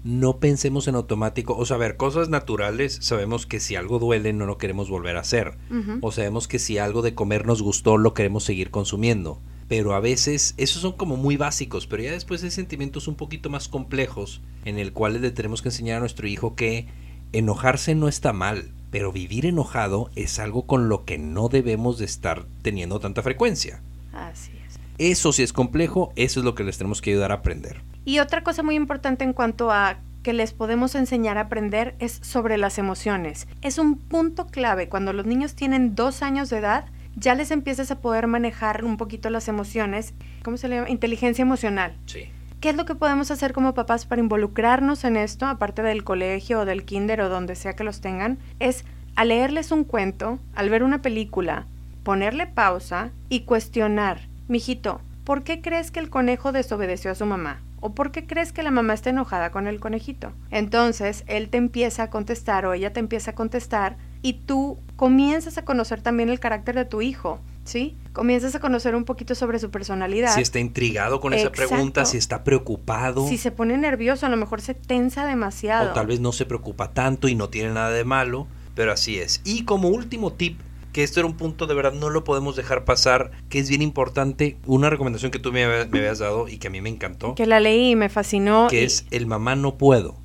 No 0.05 0.39
pensemos 0.39 0.87
en 0.87 0.97
automático. 0.97 1.57
O 1.57 1.65
sea, 1.65 1.77
a 1.77 1.79
ver, 1.79 1.97
cosas 1.97 2.29
naturales, 2.29 2.99
sabemos 3.01 3.47
que 3.47 3.59
si 3.59 3.75
algo 3.75 3.99
duele 3.99 4.35
no 4.35 4.45
lo 4.45 4.59
queremos 4.59 4.91
volver 4.91 5.17
a 5.17 5.21
hacer. 5.21 5.57
O 6.03 6.13
sabemos 6.13 6.47
que 6.47 6.59
si 6.59 6.77
algo 6.77 7.01
de 7.01 7.15
comer 7.15 7.47
nos 7.47 7.63
gustó 7.63 7.97
lo 7.97 8.13
queremos 8.13 8.45
seguir 8.45 8.71
consumiendo. 8.71 9.41
Pero 9.67 9.95
a 9.95 10.01
veces, 10.01 10.55
esos 10.57 10.83
son 10.83 10.93
como 10.93 11.17
muy 11.17 11.37
básicos, 11.37 11.87
pero 11.87 12.03
ya 12.03 12.13
después 12.13 12.43
hay 12.43 12.51
sentimientos 12.51 13.07
un 13.07 13.17
poquito 13.17 13.51
más 13.51 13.69
complejos 13.69 14.41
en 14.65 14.79
el 14.79 14.93
cual 14.93 15.21
le 15.21 15.31
tenemos 15.31 15.63
que 15.63 15.69
enseñar 15.69 15.99
a 15.99 16.01
nuestro 16.01 16.27
hijo 16.27 16.55
que 16.55 16.87
enojarse 17.33 17.95
no 17.95 18.09
está 18.09 18.33
mal, 18.33 18.71
pero 18.91 19.13
vivir 19.13 19.47
enojado 19.47 20.11
es 20.15 20.39
algo 20.39 20.67
con 20.67 20.89
lo 20.89 21.05
que 21.05 21.19
no 21.19 21.49
debemos 21.49 21.99
de 21.99 22.05
estar 22.05 22.47
teniendo 22.63 23.01
tanta 23.01 23.23
frecuencia. 23.23 23.81
Así 24.13 24.53
es. 24.67 24.79
Eso 24.99 25.33
sí 25.33 25.43
es 25.43 25.53
complejo, 25.53 26.13
eso 26.17 26.41
es 26.41 26.45
lo 26.45 26.55
que 26.55 26.65
les 26.65 26.79
tenemos 26.79 27.01
que 27.01 27.11
ayudar 27.11 27.33
a 27.33 27.37
aprender. 27.37 27.83
Y 28.05 28.21
otra 28.21 28.43
cosa 28.43 28.63
muy 28.63 28.75
importante 28.75 29.25
en 29.25 29.33
cuanto 29.33 29.71
a 29.71 29.99
que 30.23 30.33
les 30.33 30.53
podemos 30.53 30.95
enseñar 30.95 31.39
a 31.39 31.43
aprender 31.43 31.95
es 32.01 32.19
sobre 32.23 32.59
las 32.59 32.79
emociones. 32.79 33.47
Es 33.63 33.79
un 33.79 33.97
punto 33.97 34.47
clave. 34.47 34.89
Cuando 34.89 35.13
los 35.13 35.27
niños 35.27 35.55
tienen 35.55 35.95
dos 35.95 36.23
años 36.23 36.51
de 36.51 36.59
edad, 36.59 36.87
ya 37.17 37.35
les 37.35 37.51
empiezas 37.51 37.91
a 37.91 38.01
poder 38.01 38.27
manejar 38.27 38.85
un 38.85 38.97
poquito 38.97 39.31
las 39.31 39.49
emociones. 39.49 40.15
¿Cómo 40.43 40.57
se 40.57 40.69
le 40.69 40.77
llama? 40.77 40.91
Inteligencia 40.91 41.43
emocional. 41.43 41.97
Sí. 42.07 42.29
¿Qué 42.61 42.71
es 42.71 42.77
lo 42.77 42.87
que 42.87 42.97
podemos 42.97 43.31
hacer 43.31 43.53
como 43.53 43.73
papás 43.73 44.05
para 44.05 44.21
involucrarnos 44.21 45.05
en 45.05 45.17
esto, 45.17 45.47
aparte 45.47 45.83
del 45.83 46.03
colegio 46.03 46.61
o 46.61 46.65
del 46.65 46.85
kinder 46.85 47.21
o 47.21 47.29
donde 47.29 47.55
sea 47.55 47.77
que 47.77 47.85
los 47.85 48.01
tengan? 48.01 48.39
Es 48.59 48.85
a 49.15 49.25
leerles 49.25 49.71
un 49.71 49.85
cuento, 49.85 50.41
al 50.57 50.69
ver 50.69 50.83
una 50.83 51.01
película, 51.01 51.67
ponerle 52.03 52.49
pausa 52.49 53.13
y 53.29 53.43
cuestionar, 53.43 54.29
mijito, 54.49 55.01
¿por 55.23 55.45
qué 55.45 55.63
crees 55.63 55.93
que 55.93 56.01
el 56.01 56.11
conejo 56.11 56.51
desobedeció 56.51 57.13
a 57.13 57.15
su 57.15 57.27
mamá? 57.27 57.63
¿O 57.79 57.95
por 57.95 58.11
qué 58.11 58.27
crees 58.27 58.53
que 58.53 58.65
la 58.65 58.73
mamá 58.73 58.95
está 58.95 59.11
enojada 59.11 59.53
con 59.53 59.69
el 59.69 59.79
conejito? 59.79 60.33
Entonces 60.51 61.23
él 61.29 61.51
te 61.51 61.59
empieza 61.59 62.03
a 62.05 62.11
contestar 62.11 62.67
o 62.67 62.73
ella 62.73 62.93
te 62.93 62.99
empieza 62.99 63.31
a 63.31 63.35
contestar 63.37 63.99
y 64.21 64.33
tú 64.33 64.81
comienzas 64.97 65.59
a 65.59 65.65
conocer 65.65 66.03
también 66.03 66.29
el 66.29 66.41
carácter 66.41 66.75
de 66.75 66.87
tu 66.87 67.03
hijo. 67.03 67.39
¿Sí? 67.69 67.97
Comienzas 68.13 68.55
a 68.55 68.61
conocer 68.61 68.95
un 68.95 69.05
poquito 69.05 69.35
sobre 69.35 69.59
su 69.59 69.71
personalidad. 69.71 70.35
Si 70.35 70.41
está 70.41 70.59
intrigado 70.59 71.21
con 71.21 71.35
esa 71.35 71.53
pregunta, 71.53 72.05
si 72.05 72.17
está 72.17 72.43
preocupado. 72.43 73.29
Si 73.29 73.39
se 73.39 73.53
pone 73.53 73.77
nervioso, 73.77 74.27
a 74.27 74.29
lo 74.29 74.37
mejor 74.37 74.61
se 74.61 74.75
tensa 74.75 75.27
demasiado. 75.27 75.91
O 75.91 75.95
tal 75.95 76.07
vez 76.07 76.21
no 76.21 76.33
se 76.33 76.47
preocupa 76.47 76.93
tanto 76.93 77.29
y 77.29 77.35
no 77.35 77.49
tiene 77.49 77.73
nada 77.73 77.91
de 77.91 78.05
malo, 78.05 78.49
pero 78.75 78.93
así 78.93 79.19
es. 79.19 79.41
Y 79.45 79.65
como 79.65 79.89
último 79.89 80.33
tip, 80.33 80.59
que 80.93 81.03
esto 81.05 81.21
era 81.21 81.29
un 81.29 81.37
punto 81.37 81.67
de 81.67 81.75
verdad, 81.75 81.93
no 81.93 82.11
lo 82.11 82.25
podemos 82.25 82.57
dejar 82.57 82.85
pasar, 82.85 83.31
que 83.49 83.59
es 83.59 83.69
bien 83.69 83.83
importante, 83.83 84.57
una 84.67 84.91
recomendación 84.91 85.31
que 85.31 85.39
tú 85.39 85.53
me, 85.53 85.65
habías 85.65 86.19
dado 86.19 86.49
y 86.49 86.59
que 86.59 86.69
a 86.69 86.71
mí 86.71 86.81
me 86.81 86.89
encantó. 86.89 87.35
Que 87.35 87.47
la 87.47 87.61
leí 87.61 87.91
y 87.91 87.97
me 87.97 88.09
fascinó. 88.09 88.69
Que 88.69 88.85
es 88.85 89.07
el 89.11 89.27
mamá 89.27 89.55
no 89.55 89.77
puedo. 89.77 90.17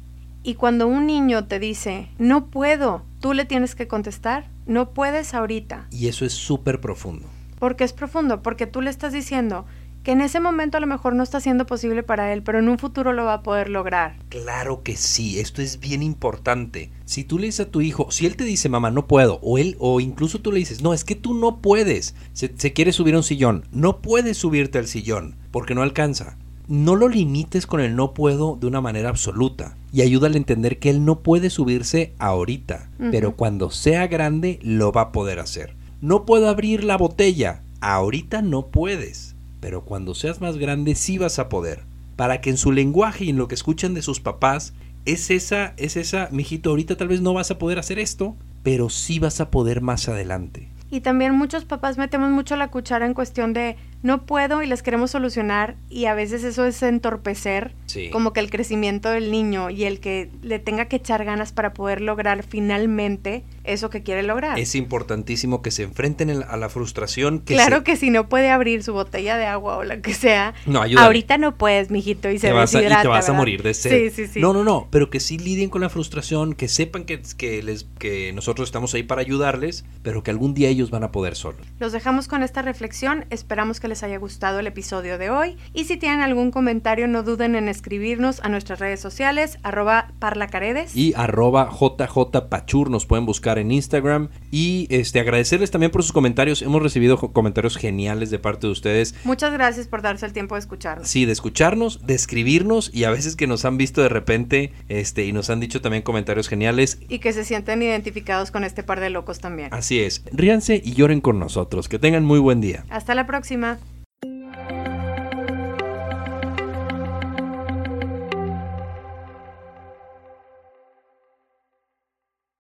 Y 0.41 0.55
cuando 0.55 0.87
un 0.87 1.07
niño 1.07 1.45
te 1.45 1.59
dice, 1.59 2.09
no 2.17 2.47
puedo, 2.47 3.03
tú 3.19 3.33
le 3.33 3.45
tienes 3.45 3.75
que 3.75 3.87
contestar, 3.87 4.49
no 4.65 4.91
puedes 4.91 5.33
ahorita. 5.33 5.87
Y 5.91 6.07
eso 6.07 6.25
es 6.25 6.33
súper 6.33 6.81
profundo. 6.81 7.27
Porque 7.59 7.83
es 7.83 7.93
profundo, 7.93 8.41
porque 8.41 8.67
tú 8.67 8.81
le 8.81 8.89
estás 8.89 9.13
diciendo 9.13 9.65
que 10.03 10.11
en 10.11 10.21
ese 10.21 10.41
momento 10.41 10.77
a 10.77 10.81
lo 10.81 10.87
mejor 10.87 11.15
no 11.15 11.23
está 11.23 11.39
siendo 11.39 11.65
posible 11.65 12.03
para 12.03 12.33
él, 12.33 12.43
pero 12.43 12.59
en 12.59 12.67
un 12.67 12.77
futuro 12.77 13.13
lo 13.13 13.23
va 13.23 13.35
a 13.35 13.43
poder 13.43 13.69
lograr. 13.69 14.17
Claro 14.29 14.83
que 14.83 14.97
sí, 14.97 15.39
esto 15.39 15.61
es 15.61 15.79
bien 15.79 16.03
importante. 16.03 16.91
Si 17.05 17.23
tú 17.23 17.39
le 17.39 17.45
dices 17.45 17.67
a 17.67 17.71
tu 17.71 17.79
hijo, 17.79 18.11
si 18.11 18.25
él 18.25 18.35
te 18.35 18.43
dice, 18.43 18.67
mamá, 18.67 18.91
no 18.91 19.07
puedo, 19.07 19.39
o 19.41 19.57
él, 19.57 19.77
o 19.79 20.01
incluso 20.01 20.41
tú 20.41 20.51
le 20.51 20.59
dices, 20.59 20.81
no, 20.81 20.93
es 20.93 21.05
que 21.05 21.15
tú 21.15 21.33
no 21.33 21.61
puedes, 21.61 22.15
se, 22.33 22.53
se 22.57 22.73
quiere 22.73 22.91
subir 22.91 23.15
a 23.15 23.17
un 23.17 23.23
sillón, 23.23 23.65
no 23.71 24.01
puedes 24.01 24.37
subirte 24.37 24.77
al 24.77 24.87
sillón, 24.87 25.37
porque 25.51 25.73
no 25.73 25.83
alcanza. 25.83 26.37
No 26.67 26.95
lo 26.95 27.09
limites 27.09 27.67
con 27.67 27.81
el 27.81 27.95
no 27.95 28.13
puedo 28.13 28.55
de 28.55 28.67
una 28.67 28.79
manera 28.79 29.09
absoluta 29.09 29.75
y 29.91 30.01
ayúdale 30.01 30.35
a 30.35 30.37
entender 30.37 30.79
que 30.79 30.89
él 30.89 31.03
no 31.03 31.19
puede 31.19 31.49
subirse 31.49 32.13
ahorita, 32.19 32.89
pero 33.11 33.35
cuando 33.35 33.69
sea 33.69 34.07
grande 34.07 34.59
lo 34.61 34.91
va 34.91 35.01
a 35.01 35.11
poder 35.11 35.39
hacer. 35.39 35.75
No 36.01 36.25
puedo 36.25 36.49
abrir 36.49 36.83
la 36.83 36.97
botella, 36.97 37.63
ahorita 37.81 38.41
no 38.41 38.67
puedes, 38.67 39.35
pero 39.59 39.83
cuando 39.83 40.15
seas 40.15 40.41
más 40.41 40.57
grande 40.57 40.95
sí 40.95 41.17
vas 41.17 41.37
a 41.39 41.49
poder. 41.49 41.83
Para 42.15 42.41
que 42.41 42.49
en 42.49 42.57
su 42.57 42.71
lenguaje 42.71 43.25
y 43.25 43.29
en 43.29 43.37
lo 43.37 43.47
que 43.47 43.55
escuchan 43.55 43.93
de 43.93 44.01
sus 44.01 44.19
papás 44.19 44.73
es 45.05 45.31
esa, 45.31 45.73
es 45.77 45.97
esa, 45.97 46.29
mijito, 46.31 46.69
ahorita 46.69 46.95
tal 46.95 47.09
vez 47.09 47.21
no 47.21 47.33
vas 47.33 47.51
a 47.51 47.57
poder 47.57 47.79
hacer 47.79 47.99
esto, 47.99 48.35
pero 48.63 48.89
sí 48.89 49.19
vas 49.19 49.41
a 49.41 49.51
poder 49.51 49.81
más 49.81 50.07
adelante. 50.07 50.69
Y 50.89 51.01
también 51.01 51.33
muchos 51.33 51.65
papás 51.65 51.97
metemos 51.97 52.29
mucho 52.29 52.55
la 52.55 52.69
cuchara 52.69 53.05
en 53.05 53.13
cuestión 53.13 53.51
de 53.51 53.77
no 54.03 54.25
puedo 54.25 54.61
y 54.61 54.67
les 54.67 54.83
queremos 54.83 55.11
solucionar 55.11 55.75
y 55.89 56.05
a 56.05 56.13
veces 56.13 56.43
eso 56.43 56.65
es 56.65 56.83
entorpecer 56.83 57.73
Sí. 57.85 58.09
como 58.09 58.33
que 58.33 58.39
el 58.39 58.49
crecimiento 58.49 59.09
del 59.09 59.29
niño 59.31 59.69
y 59.69 59.83
el 59.83 59.99
que 59.99 60.29
le 60.41 60.57
tenga 60.59 60.85
que 60.85 60.95
echar 60.95 61.25
ganas 61.25 61.51
para 61.51 61.73
poder 61.73 62.01
lograr 62.01 62.43
finalmente 62.43 63.43
eso 63.63 63.89
que 63.89 64.01
quiere 64.03 64.23
lograr. 64.23 64.57
Es 64.57 64.73
importantísimo 64.75 65.61
que 65.61 65.69
se 65.71 65.83
enfrenten 65.83 66.29
a 66.31 66.57
la 66.57 66.69
frustración. 66.69 67.39
Que 67.41 67.53
claro 67.53 67.77
se- 67.77 67.83
que 67.83 67.95
si 67.95 68.09
no 68.09 68.27
puede 68.29 68.49
abrir 68.49 68.83
su 68.83 68.93
botella 68.93 69.37
de 69.37 69.45
agua 69.45 69.77
o 69.77 69.83
lo 69.83 70.01
que 70.01 70.13
sea, 70.13 70.53
No, 70.65 70.81
ayúdale. 70.81 71.05
ahorita 71.05 71.37
no 71.37 71.55
puedes, 71.57 71.91
mijito, 71.91 72.29
y 72.31 72.39
se 72.39 72.47
te 72.47 72.53
vas 72.53 72.73
a, 72.73 72.81
y 72.81 72.87
te 72.87 73.07
vas 73.07 73.29
a 73.29 73.33
morir 73.33 73.61
de 73.63 73.73
sed. 73.73 74.09
Sí, 74.09 74.25
sí, 74.25 74.27
sí. 74.33 74.39
No, 74.41 74.53
no, 74.53 74.63
no, 74.63 74.87
pero 74.89 75.09
que 75.09 75.19
sí 75.19 75.37
lidien 75.37 75.69
con 75.69 75.81
la 75.81 75.89
frustración, 75.89 76.55
que 76.55 76.67
sepan 76.67 77.05
que, 77.05 77.21
que, 77.37 77.61
les, 77.61 77.85
que 77.99 78.33
nosotros 78.33 78.67
estamos 78.67 78.93
ahí 78.95 79.03
para 79.03 79.21
ayudarles, 79.21 79.85
pero 80.01 80.23
que 80.23 80.31
algún 80.31 80.53
día 80.55 80.69
ellos 80.69 80.89
van 80.89 81.03
a 81.03 81.11
poder 81.11 81.35
solos. 81.35 81.61
Los 81.79 81.91
dejamos 81.93 82.27
con 82.27 82.41
esta 82.43 82.61
reflexión, 82.63 83.25
esperamos 83.29 83.79
que 83.79 83.87
les 83.87 83.92
haya 84.01 84.17
gustado 84.17 84.59
el 84.59 84.67
episodio 84.67 85.19
de 85.19 85.29
hoy 85.29 85.57
y 85.73 85.83
si 85.83 85.97
tienen 85.97 86.21
algún 86.21 86.49
comentario 86.49 87.07
no 87.07 87.21
duden 87.21 87.55
en 87.55 87.67
escribirnos 87.67 88.39
a 88.41 88.49
nuestras 88.49 88.79
redes 88.79 88.99
sociales, 88.99 89.59
arroba 89.61 90.11
parlacaredes. 90.19 90.95
Y 90.95 91.13
arroba 91.15 91.69
JJPachur 91.69 92.89
nos 92.89 93.05
pueden 93.05 93.25
buscar 93.25 93.59
en 93.59 93.71
Instagram. 93.71 94.29
Y 94.51 94.87
este 94.89 95.19
agradecerles 95.19 95.71
también 95.71 95.91
por 95.91 96.03
sus 96.03 96.13
comentarios. 96.13 96.61
Hemos 96.61 96.81
recibido 96.81 97.17
comentarios 97.17 97.77
geniales 97.77 98.29
de 98.29 98.39
parte 98.39 98.67
de 98.67 98.71
ustedes. 98.71 99.15
Muchas 99.25 99.51
gracias 99.53 99.87
por 99.87 100.01
darse 100.01 100.25
el 100.25 100.33
tiempo 100.33 100.55
de 100.55 100.59
escucharnos. 100.59 101.07
Sí, 101.07 101.25
de 101.25 101.33
escucharnos, 101.33 102.05
de 102.05 102.15
escribirnos 102.15 102.89
y 102.93 103.03
a 103.03 103.09
veces 103.09 103.35
que 103.35 103.47
nos 103.47 103.65
han 103.65 103.77
visto 103.77 104.01
de 104.01 104.09
repente 104.09 104.71
este, 104.87 105.25
y 105.25 105.33
nos 105.33 105.49
han 105.49 105.59
dicho 105.59 105.81
también 105.81 106.03
comentarios 106.03 106.47
geniales. 106.47 106.99
Y 107.09 107.19
que 107.19 107.33
se 107.33 107.43
sienten 107.43 107.81
identificados 107.81 108.51
con 108.51 108.63
este 108.63 108.83
par 108.83 108.99
de 108.99 109.09
locos 109.09 109.39
también. 109.39 109.69
Así 109.73 109.99
es, 109.99 110.23
ríanse 110.31 110.81
y 110.83 110.93
lloren 110.93 111.21
con 111.21 111.39
nosotros. 111.39 111.89
Que 111.89 111.99
tengan 111.99 112.23
muy 112.23 112.39
buen 112.39 112.61
día. 112.61 112.85
Hasta 112.89 113.15
la 113.15 113.25
próxima. 113.25 113.79